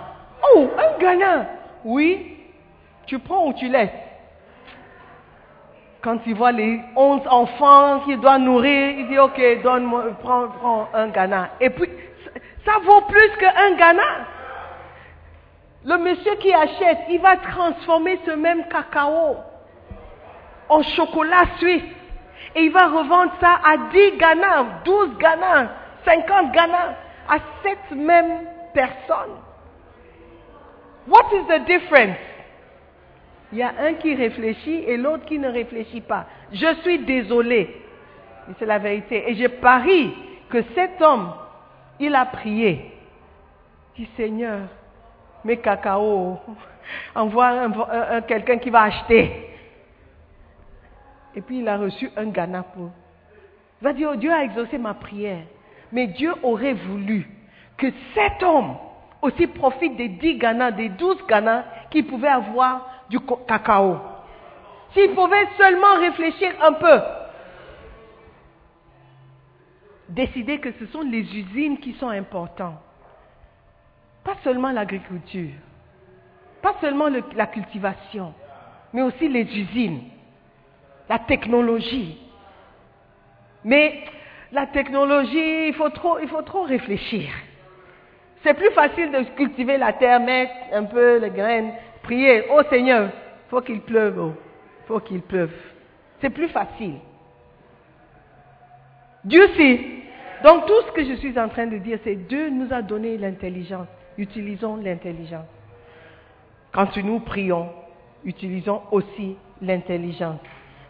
[0.54, 1.46] Oh, un Ghana
[1.84, 2.37] Oui,
[3.08, 3.90] tu prends ou tu laisses
[6.00, 10.88] quand il voit les 11 enfants qu'il doit nourrir, il dit, ok, donne-moi, prends, prends
[10.94, 11.50] un Ghana.
[11.60, 11.90] Et puis,
[12.24, 12.40] ça-
[12.72, 14.02] ça vaut plus qu'un Ghana.
[15.84, 19.38] Le monsieur qui achète, il va transformer ce même cacao
[20.68, 21.82] en chocolat suisse.
[22.54, 25.68] Et il va revendre ça à 10 Ghana, 12 Ghana,
[26.04, 26.94] 50 Ghana,
[27.28, 29.34] à cette même personne.
[31.08, 32.16] What is the difference?
[33.52, 36.26] Il y a un qui réfléchit et l'autre qui ne réfléchit pas.
[36.52, 37.82] Je suis désolé,
[38.58, 39.30] c'est la vérité.
[39.30, 40.12] Et je parie
[40.50, 41.32] que cet homme,
[41.98, 42.92] il a prié.
[43.96, 44.60] Il dit Seigneur,
[45.44, 46.38] mes cacao,
[47.14, 49.44] envoie un- quelqu'un qui va acheter.
[51.34, 52.90] Et puis il a reçu un Ghana pour.
[53.80, 55.42] Il va dire, oh, Dieu a exaucé ma prière.
[55.92, 57.26] Mais Dieu aurait voulu
[57.76, 58.76] que cet homme
[59.22, 63.96] aussi profite des 10 Ghana, des 12 Ghana qu'il pouvait avoir du cacao.
[64.92, 67.00] S'il pouvait seulement réfléchir un peu.
[70.08, 72.80] Décider que ce sont les usines qui sont importantes.
[74.24, 75.50] Pas seulement l'agriculture.
[76.62, 78.32] Pas seulement le- la cultivation.
[78.92, 80.02] Mais aussi les usines.
[81.08, 82.18] La technologie.
[83.64, 84.02] Mais
[84.52, 87.28] la technologie, il faut trop, il faut trop réfléchir.
[88.42, 91.72] C'est plus facile de cultiver la terre, mettre un peu les graines,
[92.08, 93.10] prier, oh Seigneur,
[93.50, 94.32] faut qu'il pleuve, oh,
[94.86, 95.52] faut qu'il pleuve.
[96.22, 96.94] C'est plus facile.
[99.24, 99.80] Dieu sait.
[100.42, 103.18] Donc tout ce que je suis en train de dire, c'est Dieu nous a donné
[103.18, 103.88] l'intelligence.
[104.16, 105.44] Utilisons l'intelligence.
[106.72, 107.68] Quand nous prions,
[108.24, 110.40] utilisons aussi l'intelligence.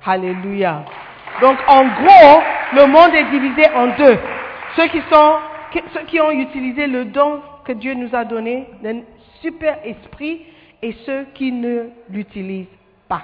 [0.07, 0.85] Alléluia.
[1.41, 2.43] Donc en gros,
[2.75, 4.19] le monde est divisé en deux.
[4.77, 9.03] Ceux qui ceux qui ont utilisé le don que Dieu nous a donné, le
[9.43, 10.43] super esprit,
[10.83, 12.67] et ceux qui ne l'utilisent
[13.09, 13.23] pas.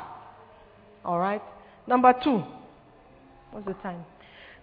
[1.04, 1.42] Alright?
[1.86, 2.42] Number two.
[3.52, 4.02] What's the time?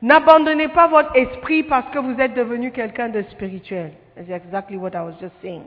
[0.02, 3.92] N'abandonnez pas votre esprit parce que vous êtes devenu quelqu'un de spirituel.
[4.16, 5.64] That's exactly what I was just saying.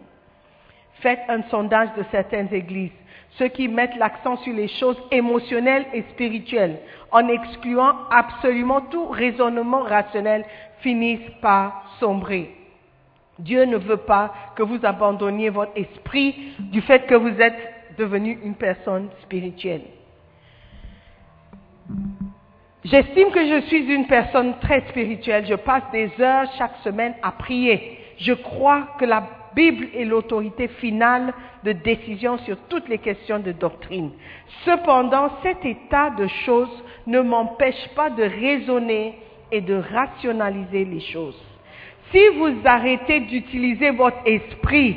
[1.00, 2.90] Faites un sondage de certaines églises.
[3.38, 6.78] Ceux qui mettent l'accent sur les choses émotionnelles et spirituelles,
[7.10, 10.44] en excluant absolument tout raisonnement rationnel,
[10.80, 12.54] finissent par sombrer.
[13.38, 17.58] Dieu ne veut pas que vous abandonniez votre esprit du fait que vous êtes
[17.98, 19.82] devenu une personne spirituelle.
[22.84, 25.46] J'estime que je suis une personne très spirituelle.
[25.46, 27.98] Je passe des heures chaque semaine à prier.
[28.18, 31.32] Je crois que la Bible est l'autorité finale
[31.62, 34.10] de décision sur toutes les questions de doctrine.
[34.64, 39.18] Cependant, cet état de choses ne m'empêche pas de raisonner
[39.50, 41.40] et de rationaliser les choses.
[42.14, 44.96] Si vous arrêtez d'utiliser votre esprit,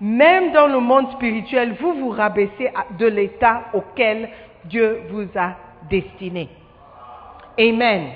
[0.00, 4.30] même dans le monde spirituel, vous vous rabaissez de l'état auquel
[4.66, 5.56] Dieu vous a
[5.90, 6.48] destiné.
[7.58, 8.10] Amen.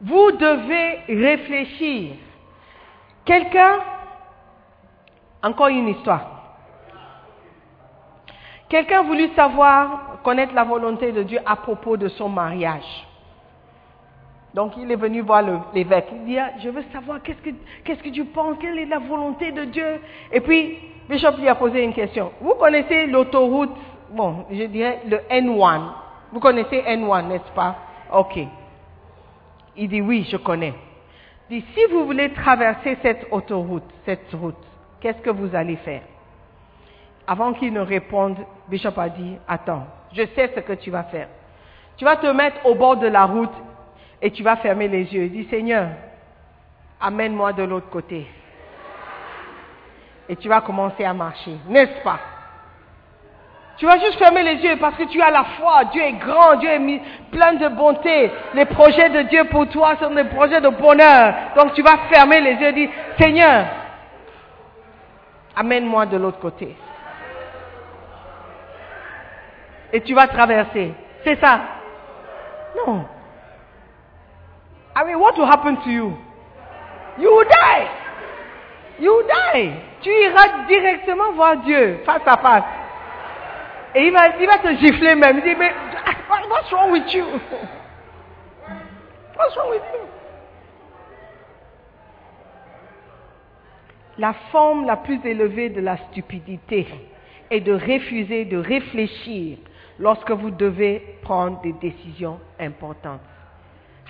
[0.00, 2.14] Vous devez réfléchir.
[3.26, 3.80] Quelqu'un,
[5.42, 6.56] encore une histoire.
[8.70, 13.06] Quelqu'un a voulu savoir, connaître la volonté de Dieu à propos de son mariage.
[14.54, 15.42] Donc il est venu voir
[15.72, 16.08] l'évêque.
[16.12, 17.50] Il dit, ah, je veux savoir qu'est-ce que,
[17.84, 20.00] qu'est-ce que tu penses, quelle est la volonté de Dieu?
[20.30, 20.78] Et puis,
[21.08, 22.32] Bishop lui a posé une question.
[22.40, 23.74] Vous connaissez l'autoroute,
[24.10, 25.82] bon, je dirais le N1.
[26.32, 27.76] Vous connaissez N1, n'est-ce pas?
[28.12, 28.38] Ok.
[29.76, 30.74] Il dit, oui, je connais.
[31.48, 34.54] Il dit, si vous voulez traverser cette autoroute, cette route,
[35.00, 36.02] qu'est-ce que vous allez faire?
[37.26, 38.36] Avant qu'il ne réponde,
[38.68, 41.28] Bishop a dit, attends, je sais ce que tu vas faire.
[41.96, 43.52] Tu vas te mettre au bord de la route
[44.22, 45.28] et tu vas fermer les yeux.
[45.28, 45.88] Dit, Seigneur,
[47.00, 48.26] amène-moi de l'autre côté.
[50.28, 52.20] Et tu vas commencer à marcher, n'est-ce pas?
[53.78, 55.84] Tu vas juste fermer les yeux parce que tu as la foi.
[55.86, 57.02] Dieu est grand, Dieu est
[57.32, 58.30] plein de bonté.
[58.54, 61.34] Les projets de Dieu pour toi sont des projets de bonheur.
[61.56, 63.66] Donc tu vas fermer les yeux et Seigneur,
[65.56, 66.76] amène-moi de l'autre côté.
[69.92, 70.94] Et tu vas traverser.
[71.24, 71.60] C'est ça?
[72.86, 73.04] Non.
[74.94, 76.16] I mean, what will happen to you?
[77.18, 77.88] You will die.
[78.98, 79.82] You will die.
[80.02, 82.64] Tu iras directement voir Dieu face à face.
[83.94, 85.38] Et il va, il va te gifler même.
[85.38, 85.72] Il dit, mais
[86.50, 87.24] what's wrong with you?
[89.36, 90.00] What's wrong with you?
[94.18, 96.86] La forme la plus élevée de la stupidité
[97.50, 99.58] est de refuser de réfléchir
[99.98, 103.20] lorsque vous devez prendre des décisions importantes.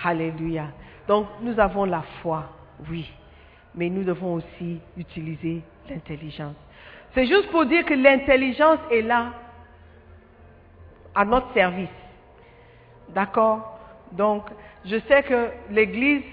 [0.03, 0.67] Alléluia.
[1.07, 2.49] Donc nous avons la foi,
[2.89, 3.09] oui,
[3.75, 6.55] mais nous devons aussi utiliser l'intelligence.
[7.13, 9.33] C'est juste pour dire que l'intelligence est là
[11.13, 11.89] à notre service.
[13.09, 13.79] D'accord?
[14.13, 14.45] Donc,
[14.85, 16.23] je sais que l'Église,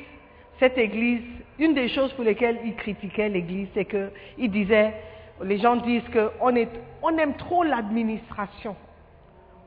[0.59, 1.23] cette Église,
[1.59, 4.95] une des choses pour lesquelles ils critiquaient l'Église, c'est qu'ils disaient,
[5.43, 6.55] les gens disent qu'on
[7.03, 8.75] on aime trop l'administration.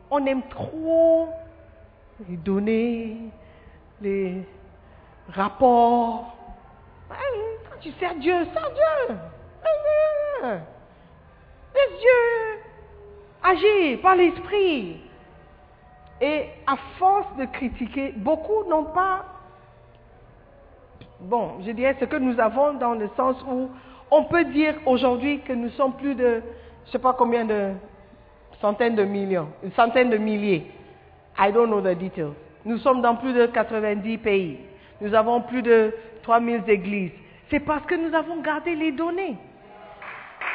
[0.10, 1.30] On aime trop
[2.28, 3.18] les données,
[4.04, 4.44] les
[5.30, 6.36] rapports.
[7.10, 9.16] Quand tu sers Dieu, sers Dieu.
[11.74, 12.60] Laisse Dieu
[13.42, 14.98] agir par l'esprit.
[16.22, 19.26] Et à force de critiquer, beaucoup n'ont pas,
[21.20, 23.70] bon, je dirais ce que nous avons dans le sens où
[24.12, 26.42] on peut dire aujourd'hui que nous sommes plus de,
[26.84, 27.72] je ne sais pas combien de
[28.62, 30.72] centaines de millions, une centaine de milliers.
[31.38, 32.36] I don't know the details.
[32.66, 34.58] Nous sommes dans plus de 90 pays.
[35.02, 35.94] Nous avons plus de
[36.24, 37.12] 3000 églises.
[37.50, 39.36] C'est parce que nous avons gardé les données.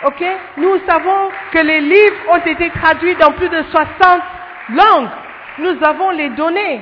[0.06, 0.24] Ok?
[0.56, 4.22] Nous savons que les livres ont été traduits dans plus de 60
[4.70, 5.08] langues.
[5.58, 6.80] Nous avons les données.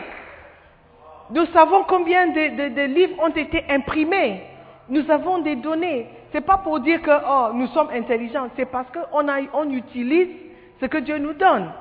[1.30, 4.42] Nous savons combien de, livres ont été imprimés.
[4.88, 6.06] Nous avons des données.
[6.30, 8.48] C'est pas pour dire que oh, nous sommes intelligents.
[8.56, 10.28] C'est parce qu'on on utilise
[10.80, 11.72] ce que Dieu nous donne.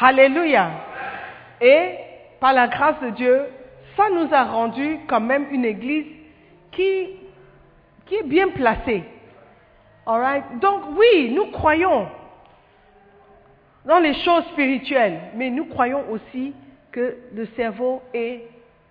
[0.00, 0.70] Alléluia.
[1.60, 1.92] Et
[2.40, 3.46] par la grâce de Dieu,
[3.96, 6.06] ça nous a rendu quand même une église
[6.70, 7.10] qui,
[8.06, 9.04] qui est bien placée.
[10.06, 10.58] All right?
[10.60, 12.08] Donc oui, nous croyons
[13.84, 16.54] dans les choses spirituelles, mais nous croyons aussi
[16.92, 18.44] que le cerveau est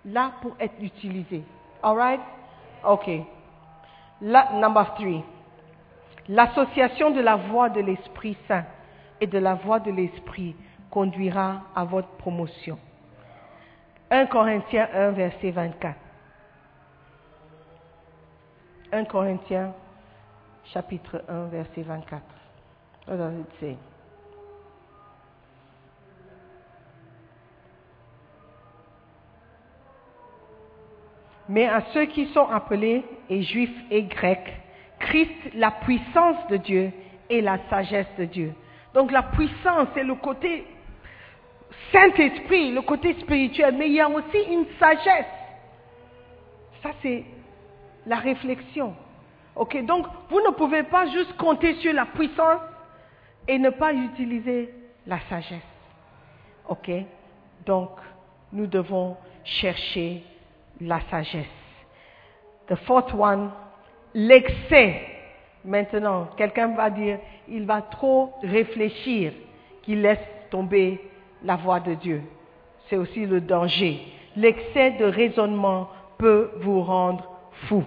[0.04, 1.42] là pour être utilisé.
[1.82, 2.20] All right?
[2.86, 3.08] OK.
[4.20, 5.22] La, number three.
[6.28, 8.64] L'association de la voix de l'Esprit Saint
[9.20, 10.54] et de la voix de l'Esprit
[10.90, 12.78] conduira à votre promotion.
[14.10, 15.94] 1 Corinthiens 1, verset 24.
[18.92, 19.74] 1 Corinthiens
[20.72, 22.22] chapitre 1, verset 24.
[23.06, 23.76] What does it say?
[31.50, 34.52] Mais à ceux qui sont appelés, et juifs et grecs,
[34.98, 36.92] Christ, la puissance de Dieu
[37.30, 38.54] et la sagesse de Dieu.
[38.94, 40.66] Donc la puissance, c'est le côté
[41.92, 45.26] Saint-Esprit, le côté spirituel, mais il y a aussi une sagesse.
[46.82, 47.24] Ça, c'est
[48.06, 48.94] la réflexion.
[49.56, 52.60] Ok, donc vous ne pouvez pas juste compter sur la puissance
[53.46, 54.72] et ne pas utiliser
[55.06, 55.62] la sagesse.
[56.68, 56.90] Ok,
[57.66, 57.90] donc
[58.52, 60.22] nous devons chercher
[60.80, 61.46] la sagesse.
[62.68, 63.50] The fourth one,
[64.14, 65.02] l'excès.
[65.64, 69.32] Maintenant, quelqu'un va dire, il va trop réfléchir,
[69.82, 70.18] qu'il laisse
[70.50, 71.00] tomber
[71.44, 72.22] la voix de Dieu.
[72.88, 74.00] C'est aussi le danger.
[74.36, 77.28] L'excès de raisonnement peut vous rendre
[77.68, 77.84] fou.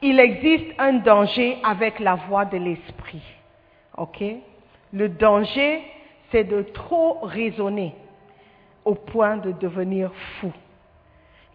[0.00, 3.22] Il existe un danger avec la voix de l'esprit.
[3.96, 4.22] OK?
[4.92, 5.82] Le danger,
[6.30, 7.94] c'est de trop raisonner
[8.84, 10.52] au point de devenir fou.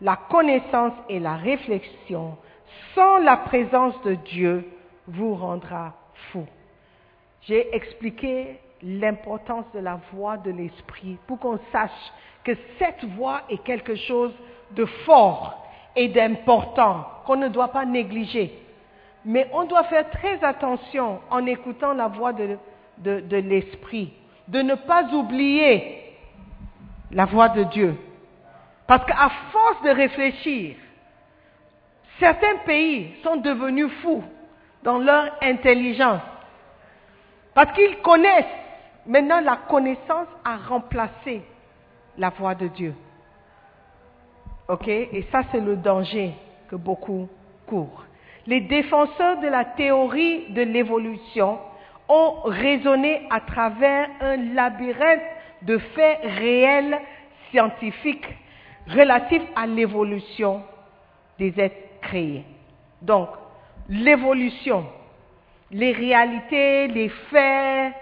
[0.01, 2.37] La connaissance et la réflexion
[2.93, 4.67] sans la présence de Dieu
[5.07, 5.93] vous rendra
[6.31, 6.45] fou.
[7.43, 11.91] J'ai expliqué l'importance de la voix de l'esprit pour qu'on sache
[12.43, 14.33] que cette voix est quelque chose
[14.71, 15.65] de fort
[15.95, 18.59] et d'important qu'on ne doit pas négliger.
[19.25, 22.57] Mais on doit faire très attention en écoutant la voix de,
[22.97, 24.11] de, l'esprit,
[24.47, 26.15] de ne pas oublier
[27.11, 27.95] la voix de Dieu.
[28.85, 30.75] Parce qu'à force de réfléchir,
[32.19, 34.23] certains pays sont devenus fous
[34.83, 36.21] dans leur intelligence.
[37.53, 38.62] Parce qu'ils connaissent.
[39.05, 41.41] Maintenant, la connaissance a remplacé
[42.17, 42.95] la voix de Dieu.
[44.69, 44.87] OK?
[44.87, 46.33] Et ça, c'est le danger
[46.69, 47.27] que beaucoup
[47.67, 48.05] courent.
[48.45, 51.59] Les défenseurs de la théorie de l'évolution
[52.09, 55.21] ont raisonné à travers un labyrinthe
[55.61, 56.99] de faits réels
[57.49, 58.27] scientifiques
[58.87, 60.61] relatifs à l'évolution
[61.39, 62.43] des êtres créés.
[63.01, 63.29] Donc,
[63.89, 64.85] l'évolution,
[65.71, 67.93] les réalités, les faits,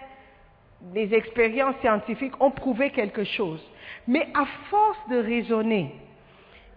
[0.93, 3.61] les expériences scientifiques ont prouvé quelque chose.
[4.07, 5.95] Mais à force de raisonner,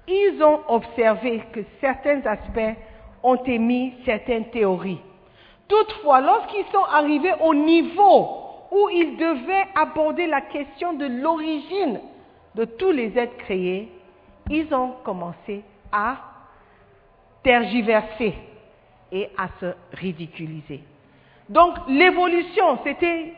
[0.07, 2.79] ils ont observé que certains aspects
[3.23, 5.01] ont émis certaines théories.
[5.67, 12.01] Toutefois, lorsqu'ils sont arrivés au niveau où ils devaient aborder la question de l'origine
[12.55, 13.89] de tous les êtres créés,
[14.51, 16.17] ils ont commencé à
[17.43, 18.35] tergiverser
[19.11, 20.83] et à se ridiculiser.
[21.49, 23.33] Donc l'évolution, c'était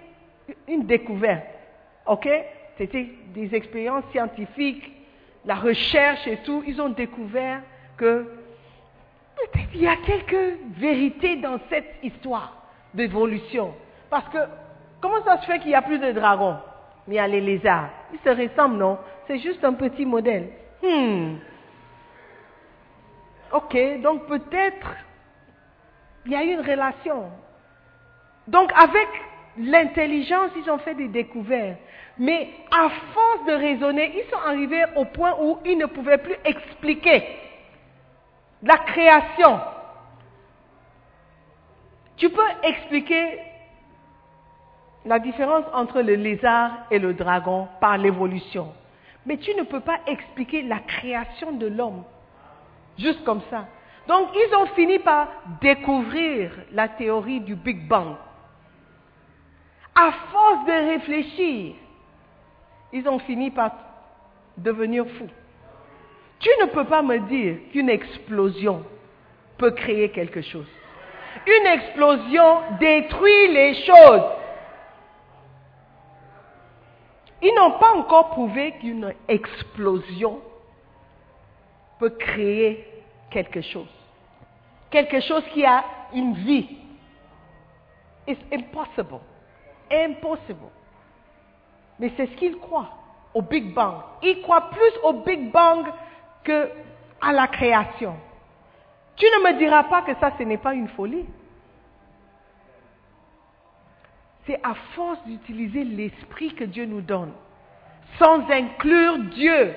[0.68, 1.46] une découverte.
[2.06, 2.28] OK?
[2.78, 4.92] C'était des expériences scientifiques,
[5.44, 6.62] la recherche et tout.
[6.66, 7.62] Ils ont découvert
[7.96, 8.24] que
[9.36, 12.54] peut-être il y a quelques vérités dans cette histoire
[12.94, 13.74] d'évolution.
[14.10, 14.38] Parce que
[15.00, 16.56] comment ça se fait qu'il n'y a plus de dragons?
[17.06, 17.90] Mais il y a les lézards.
[18.12, 18.98] Ils se ressemblent, non?
[19.26, 20.50] C'est juste un petit modèle.
[20.82, 21.36] Hmm.
[23.52, 24.96] Ok, donc peut-être
[26.26, 27.30] il y a une relation.
[28.48, 29.08] Donc avec
[29.58, 31.78] l'intelligence, ils ont fait des découvertes.
[32.18, 36.36] Mais à force de raisonner, ils sont arrivés au point où ils ne pouvaient plus
[36.44, 37.22] expliquer
[38.62, 39.60] la création.
[42.16, 43.38] Tu peux expliquer
[45.04, 48.72] la différence entre le lézard et le dragon par l'évolution.
[49.26, 52.04] Mais tu ne peux pas expliquer la création de l'homme
[52.98, 53.66] juste comme ça.
[54.08, 55.28] Donc ils ont fini par
[55.60, 58.16] découvrir la théorie du Big Bang.
[59.96, 61.74] À force de réfléchir,
[62.92, 63.72] ils ont fini par
[64.58, 65.30] devenir fous.
[66.38, 68.84] Tu ne peux pas me dire qu'une explosion
[69.56, 70.66] peut créer quelque chose.
[71.46, 74.22] Une explosion détruit les choses.
[77.42, 80.40] Ils n'ont pas encore prouvé qu'une explosion
[81.98, 82.86] peut créer
[83.30, 83.88] quelque chose.
[84.90, 86.68] Quelque chose qui a une vie.
[88.26, 89.20] It's impossible.
[89.90, 90.68] Impossible.
[91.98, 92.90] Mais c'est ce qu'ils croient
[93.34, 93.96] au Big Bang.
[94.22, 95.86] Ils croient plus au Big Bang
[96.44, 96.70] que
[97.20, 98.16] à la création.
[99.16, 101.26] Tu ne me diras pas que ça, ce n'est pas une folie.
[104.46, 107.32] C'est à force d'utiliser l'esprit que Dieu nous donne,
[108.18, 109.74] sans inclure Dieu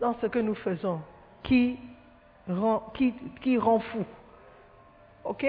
[0.00, 1.00] dans ce que nous faisons,
[1.42, 1.78] qui
[2.48, 4.04] rend, qui, qui rend fou.
[5.24, 5.44] OK?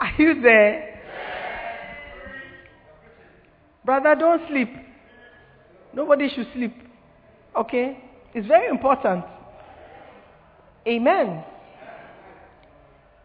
[0.00, 0.99] Are you there?
[3.90, 4.70] Brother, don't sleep.
[5.92, 6.72] Nobody should sleep.
[7.56, 7.98] Okay?
[8.32, 9.24] It's very important.
[10.86, 11.42] Amen.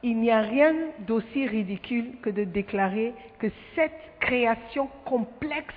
[0.01, 0.73] Il n'y a rien
[1.05, 5.75] d'aussi ridicule que de déclarer que cette création complexe,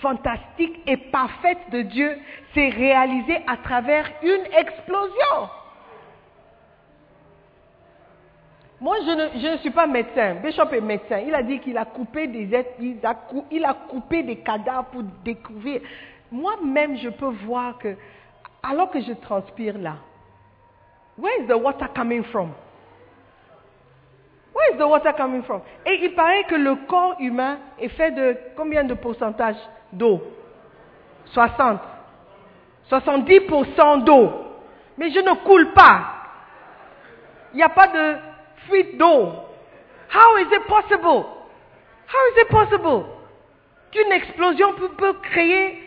[0.00, 2.18] fantastique et parfaite de Dieu
[2.52, 5.48] s'est réalisée à travers une explosion.
[8.80, 10.34] Moi, je ne, suis pas médecin.
[10.34, 11.18] Bishop est médecin.
[11.18, 12.74] Il a dit qu'il a coupé des êtres,
[13.04, 13.10] a,
[13.70, 15.80] a coupé des cadavres pour découvrir.
[16.30, 17.96] Moi-même, je peux voir que,
[18.62, 19.94] alors que je transpire là,
[21.16, 22.50] where is the water coming from?
[24.54, 25.62] Where is the water coming from?
[25.86, 29.56] Et il paraît que le corps humain est fait de combien de pourcentage
[29.92, 30.22] d'eau?
[31.32, 31.80] 60.
[32.90, 34.30] 70% d'eau.
[34.98, 36.12] Mais je ne coule pas.
[37.52, 38.35] Il n'y a pas de
[38.96, 39.32] d'eau.
[40.08, 41.26] How is it possible?
[42.06, 43.04] How is it possible?
[43.92, 45.82] Qu'une explosion peut, créer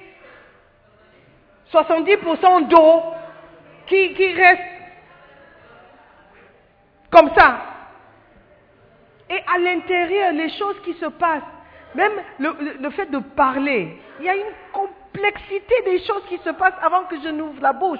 [1.71, 3.03] 70% d'eau
[3.87, 4.61] qui, reste
[7.11, 7.61] comme ça?
[9.29, 11.43] Et à l'intérieur, les choses qui se passent,
[11.95, 16.49] même le, le- fait de parler, il y a une complexité des choses qui se
[16.51, 17.99] passent avant que je n'ouvre la bouche.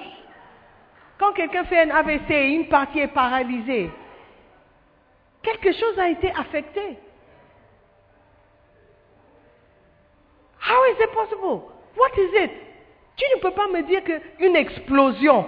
[1.18, 3.90] Quand quelqu'un fait un AVC une partie est paralysée,
[5.42, 6.98] quelque chose a été affecté.
[10.60, 11.62] How is it possible?
[11.96, 12.50] What is it?
[13.16, 15.46] Tu ne peux pas me dire qu'une explosion.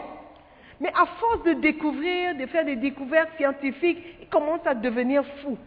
[0.80, 5.58] Mais à force de découvrir, de faire des découvertes scientifiques, ils commencent à devenir fous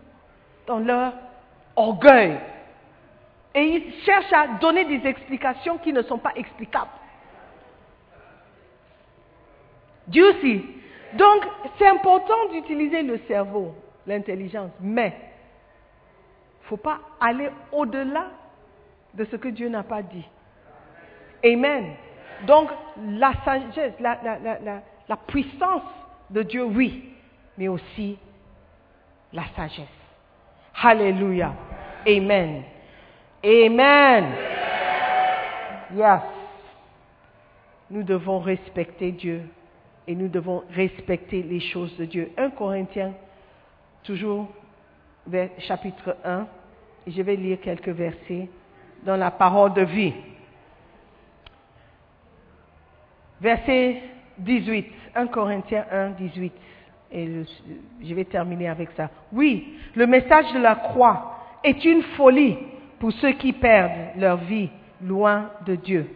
[0.68, 1.14] dans leur
[1.76, 2.38] orgueil.
[3.54, 6.90] Et ils cherchent à donner des explications qui ne sont pas explicables.
[10.08, 10.36] Dieu.
[11.14, 11.44] Donc,
[11.78, 13.74] c'est important d'utiliser le cerveau,
[14.08, 18.28] l'intelligence, mais il ne faut pas aller au-delà
[19.14, 20.26] de ce que Dieu n'a pas dit.
[21.44, 21.94] Amen.
[22.48, 22.70] Donc,
[23.18, 25.84] la sagesse, la, la- la- la- puissance
[26.30, 27.14] de Dieu, oui,
[27.58, 28.18] mais aussi
[29.32, 29.86] la sagesse.
[30.82, 31.54] Alléluia.
[32.08, 32.64] Amen.
[33.44, 34.26] Amen.
[35.96, 36.22] Yes.
[37.92, 39.44] Nous devons respecter Dieu
[40.08, 42.32] et nous devons respecter les choses de Dieu.
[42.38, 43.14] 1 Corinthiens,
[44.06, 44.48] toujours
[45.28, 46.48] vers chapitre 1,
[47.08, 48.48] et je vais lire quelques versets
[49.04, 50.14] dans la parole de vie.
[53.42, 54.02] Verset
[54.38, 56.54] 18, 1 Corinthiens 1, 18.
[57.12, 57.44] Et
[58.04, 59.10] je vais terminer avec ça.
[59.32, 62.58] Oui, le message de la croix est une folie
[63.00, 64.70] pour ceux qui perdent leur vie
[65.02, 66.10] loin de Dieu.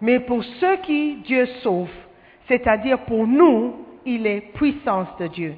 [0.00, 1.90] Mais pour ceux qui Dieu sauve,
[2.46, 5.54] c'est-à-dire pour nous, il est puissance de Dieu.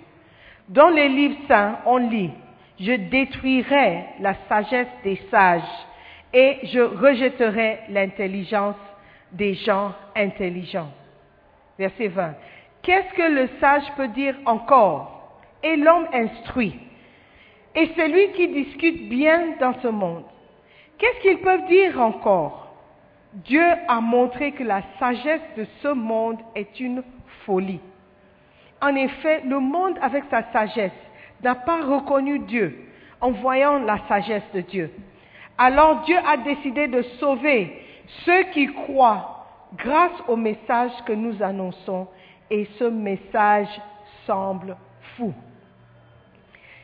[0.70, 2.30] Dans les livres saints, on lit,
[2.78, 5.62] je détruirai la sagesse des sages
[6.32, 8.76] et je rejetterai l'intelligence
[9.32, 10.92] des gens intelligents.
[11.76, 12.34] Verset 20.
[12.82, 15.40] Qu'est-ce que le sage peut dire encore?
[15.64, 16.78] Et l'homme instruit.
[17.74, 20.24] Et celui qui discute bien dans ce monde.
[20.98, 22.76] Qu'est-ce qu'ils peuvent dire encore?
[23.32, 27.02] Dieu a montré que la sagesse de ce monde est une
[27.44, 27.80] folie.
[28.80, 30.92] En effet, le monde avec sa sagesse
[31.42, 32.86] n'a pas reconnu Dieu
[33.20, 34.90] en voyant la sagesse de Dieu.
[35.58, 37.82] Alors Dieu a décidé de sauver
[38.24, 39.46] ceux qui croient
[39.76, 42.08] grâce au message que nous annonçons
[42.50, 43.68] et ce message
[44.26, 44.76] semble
[45.16, 45.32] fou.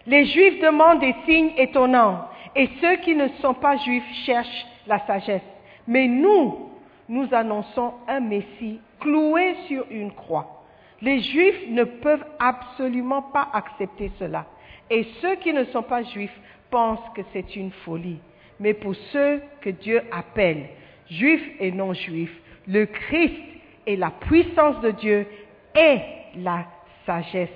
[0.06, 5.01] Les Juifs demandent des signes étonnants et ceux qui ne sont pas Juifs cherchent la
[5.06, 5.43] sagesse.
[5.89, 6.70] Mais nous,
[7.09, 10.55] nous annonçons un Messie cloué sur une croix.
[11.02, 14.47] Les Juifs ne peuvent absolument pas accepter cela.
[14.90, 16.39] Et ceux qui ne sont pas Juifs
[16.70, 18.18] pensent que c'est une folie.
[18.60, 20.68] Mais pour ceux que Dieu appelle,
[21.10, 22.35] Juifs et non Juifs,
[22.66, 23.43] le Christ
[23.86, 25.27] est la puissance de Dieu
[25.74, 26.01] et
[26.36, 26.64] la
[27.05, 27.48] sagesse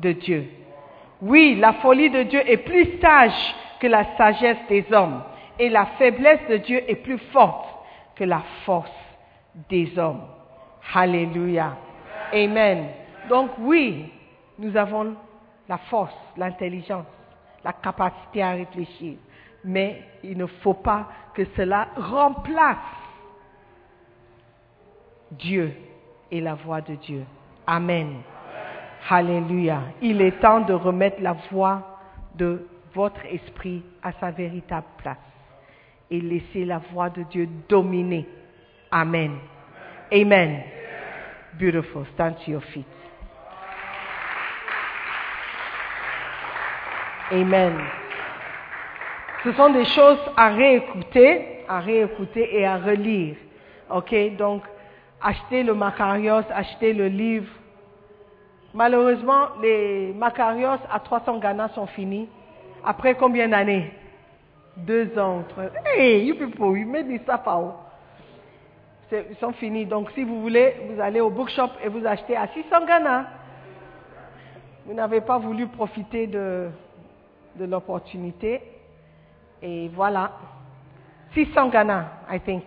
[0.00, 0.46] de Dieu.
[1.20, 5.22] Oui, la folie de Dieu est plus sage que la sagesse des hommes,
[5.58, 7.66] et la faiblesse de Dieu est plus forte
[8.16, 8.90] que la force
[9.68, 10.22] des hommes.
[10.94, 11.76] Alléluia.
[12.32, 12.88] Amen.
[13.28, 14.10] Donc oui,
[14.58, 15.14] nous avons
[15.68, 17.06] la force, l'intelligence,
[17.64, 19.16] la capacité à réfléchir,
[19.64, 22.76] mais il ne faut pas que cela remplace
[25.32, 25.72] Dieu
[26.30, 27.24] et la voix de Dieu.
[27.66, 28.22] Amen.
[29.08, 29.80] Alléluia.
[30.00, 31.98] Il est temps de remettre la voix
[32.34, 35.16] de votre esprit à sa véritable place
[36.10, 38.26] et laisser la voix de Dieu dominer.
[38.90, 39.32] Amen.
[40.12, 40.62] Amen.
[41.58, 42.06] Beautiful.
[42.14, 42.86] Stand to your feet.
[47.30, 47.78] Amen.
[49.44, 53.36] Ce sont des choses à réécouter, à réécouter et à relire.
[53.90, 54.62] Ok, donc
[55.20, 57.50] achetez le Macarios, achetez le livre.
[58.74, 62.28] Malheureusement, les Macarios à 300 Ghana sont finis.
[62.84, 63.92] Après combien d'années?
[64.76, 65.44] Deux ans.
[65.96, 67.74] Hey, you people, you made this stuff out.
[69.12, 69.84] Ils sont finis.
[69.84, 73.26] Donc, si vous voulez, vous allez au bookshop et vous achetez à 600 Ghana.
[74.86, 76.68] Vous n'avez pas voulu profiter de,
[77.56, 78.60] de l'opportunité.
[79.60, 80.32] Et voilà.
[81.34, 82.64] 600 Ghana, I think,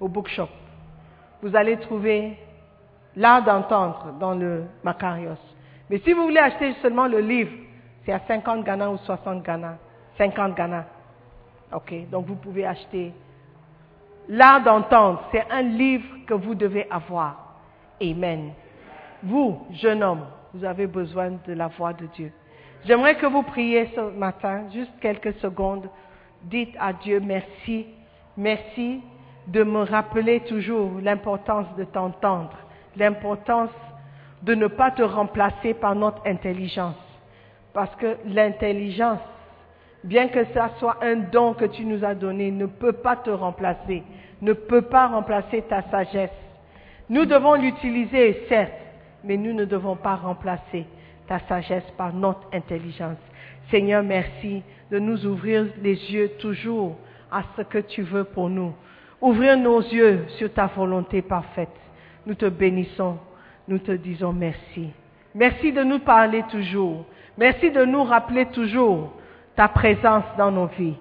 [0.00, 0.48] au bookshop.
[1.42, 2.36] Vous allez trouver
[3.16, 5.38] l'art d'entendre dans le Macarios.
[5.88, 7.52] Mais si vous voulez acheter seulement le livre,
[8.04, 9.78] c'est à 50 Ghana ou 60 Ghana.
[10.18, 10.86] 50 Ghana.
[11.72, 13.12] Ok, donc vous pouvez acheter.
[14.28, 17.56] L'art d'entendre, c'est un livre que vous devez avoir.
[18.00, 18.52] Amen.
[19.22, 22.32] Vous, jeune homme, vous avez besoin de la voix de Dieu.
[22.84, 25.88] J'aimerais que vous priez ce matin, juste quelques secondes.
[26.42, 27.86] Dites à Dieu merci,
[28.36, 29.02] merci
[29.46, 32.56] de me rappeler toujours l'importance de t'entendre,
[32.96, 33.70] l'importance
[34.42, 36.96] de ne pas te remplacer par notre intelligence.
[37.74, 39.20] Parce que l'intelligence,
[40.04, 43.30] bien que ça soit un don que tu nous as donné, ne peut pas te
[43.30, 44.02] remplacer,
[44.40, 46.30] ne peut pas remplacer ta sagesse.
[47.08, 48.72] Nous devons l'utiliser, certes,
[49.24, 50.86] mais nous ne devons pas remplacer
[51.26, 53.18] ta sagesse par notre intelligence.
[53.70, 56.96] Seigneur, merci de nous ouvrir les yeux toujours
[57.30, 58.72] à ce que tu veux pour nous.
[59.20, 61.68] Ouvrir nos yeux sur ta volonté parfaite.
[62.26, 63.18] Nous te bénissons,
[63.68, 64.90] nous te disons merci.
[65.34, 67.04] Merci de nous parler toujours.
[67.36, 69.12] Merci de nous rappeler toujours
[69.56, 70.96] ta présence dans nos vies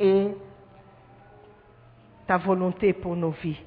[0.00, 0.28] et
[2.26, 3.60] ta volonté pour nos vies.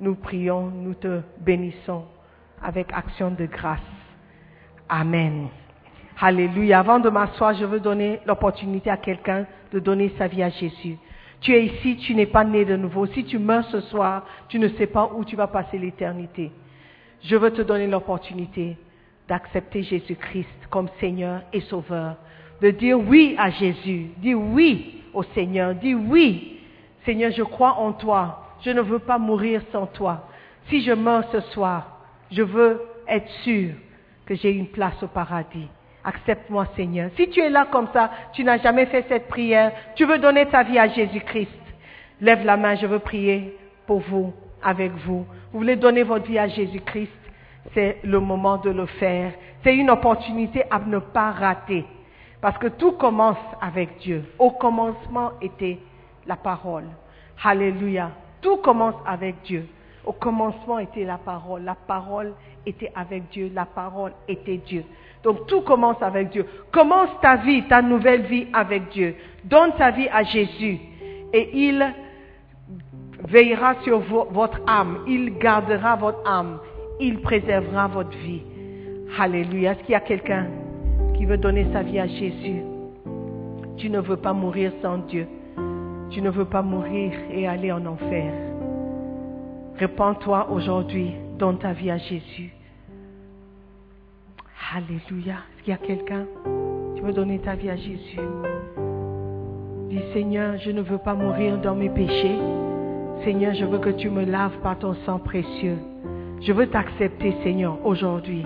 [0.00, 2.04] Nous prions, nous te bénissons
[2.62, 3.80] avec action de grâce.
[4.88, 5.48] Amen.
[6.20, 6.80] Alléluia.
[6.80, 10.98] Avant de m'asseoir, je veux donner l'opportunité à quelqu'un de donner sa vie à Jésus.
[11.40, 13.06] Tu es ici, tu n'es pas né de nouveau.
[13.06, 16.50] Si tu meurs ce soir, tu ne sais pas où tu vas passer l'éternité.
[17.22, 18.76] Je veux te donner l'opportunité
[19.28, 22.16] d'accepter Jésus-Christ comme Seigneur et Sauveur.
[22.60, 24.08] De dire oui à Jésus.
[24.18, 25.74] Dis oui au Seigneur.
[25.74, 26.60] Dis oui.
[27.04, 28.44] Seigneur, je crois en toi.
[28.62, 30.28] Je ne veux pas mourir sans toi.
[30.68, 33.70] Si je meurs ce soir, je veux être sûr
[34.26, 35.68] que j'ai une place au paradis.
[36.04, 37.10] Accepte-moi, Seigneur.
[37.16, 40.46] Si tu es là comme ça, tu n'as jamais fait cette prière, tu veux donner
[40.46, 41.50] ta vie à Jésus-Christ,
[42.20, 43.56] lève la main, je veux prier
[43.86, 44.32] pour vous,
[44.62, 45.26] avec vous.
[45.52, 47.12] Vous voulez donner votre vie à Jésus-Christ,
[47.74, 49.32] c'est le moment de le faire.
[49.64, 51.84] C'est une opportunité à ne pas rater.
[52.40, 54.24] Parce que tout commence avec Dieu.
[54.38, 55.78] Au commencement était
[56.26, 56.84] la parole.
[57.42, 58.10] Alléluia.
[58.40, 59.66] Tout commence avec Dieu.
[60.04, 61.62] Au commencement était la parole.
[61.64, 62.34] La parole
[62.64, 63.50] était avec Dieu.
[63.52, 64.84] La parole était Dieu.
[65.24, 66.46] Donc tout commence avec Dieu.
[66.70, 69.16] Commence ta vie, ta nouvelle vie avec Dieu.
[69.44, 70.78] Donne ta vie à Jésus.
[71.32, 71.84] Et il
[73.26, 75.00] veillera sur votre âme.
[75.08, 76.58] Il gardera votre âme.
[77.00, 78.42] Il préservera votre vie.
[79.18, 79.72] Alléluia.
[79.72, 80.46] Est-ce qu'il y a quelqu'un?
[81.18, 82.62] Qui veut donner sa vie à Jésus
[83.76, 85.26] Tu ne veux pas mourir sans Dieu.
[86.10, 88.32] Tu ne veux pas mourir et aller en enfer.
[89.76, 91.12] Répands-toi aujourd'hui.
[91.36, 92.52] Donne ta vie à Jésus.
[94.74, 95.34] Alléluia.
[95.34, 96.24] Est-ce qu'il y a quelqu'un?
[96.96, 98.20] Tu veux donner ta vie à Jésus?
[99.88, 102.38] Dis Seigneur, je ne veux pas mourir dans mes péchés.
[103.24, 105.78] Seigneur, je veux que tu me laves par ton sang précieux.
[106.40, 108.44] Je veux t'accepter, Seigneur, aujourd'hui.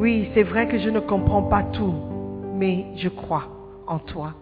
[0.00, 1.92] Oui, c'est vrai que je ne comprends pas tout,
[2.54, 3.44] mais je crois
[3.86, 4.32] en toi.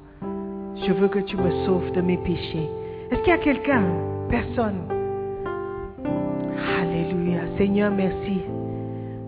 [0.86, 2.68] Je veux que tu me sauves de mes péchés.
[3.10, 3.82] Est-ce qu'il y a quelqu'un
[4.30, 4.82] Personne?
[6.80, 7.40] Alléluia.
[7.56, 8.40] Seigneur, merci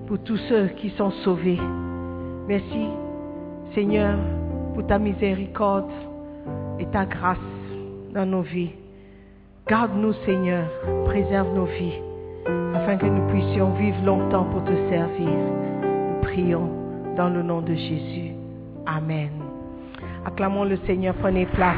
[0.07, 1.59] pour tous ceux qui sont sauvés.
[2.47, 2.87] Merci,
[3.75, 4.17] Seigneur,
[4.75, 5.91] pour ta miséricorde
[6.79, 7.39] et ta grâce
[8.15, 8.71] dans nos vies.
[9.67, 10.69] Garde-nous, Seigneur,
[11.07, 11.99] préserve nos vies,
[12.77, 15.29] afin que nous puissions vivre longtemps pour te servir.
[17.17, 18.33] Dans le nom de Jésus.
[18.87, 19.31] Amen.
[20.25, 21.77] Acclamons le Seigneur, prenez place.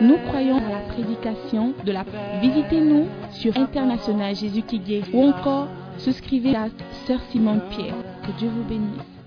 [0.00, 2.04] Nous croyons à la prédication de la...
[2.42, 4.80] Visitez-nous sur International Jésus qui
[5.14, 6.66] ou encore souscrivez à
[7.06, 7.94] Sœur Simone Pierre.
[8.22, 9.17] Que Dieu vous bénisse.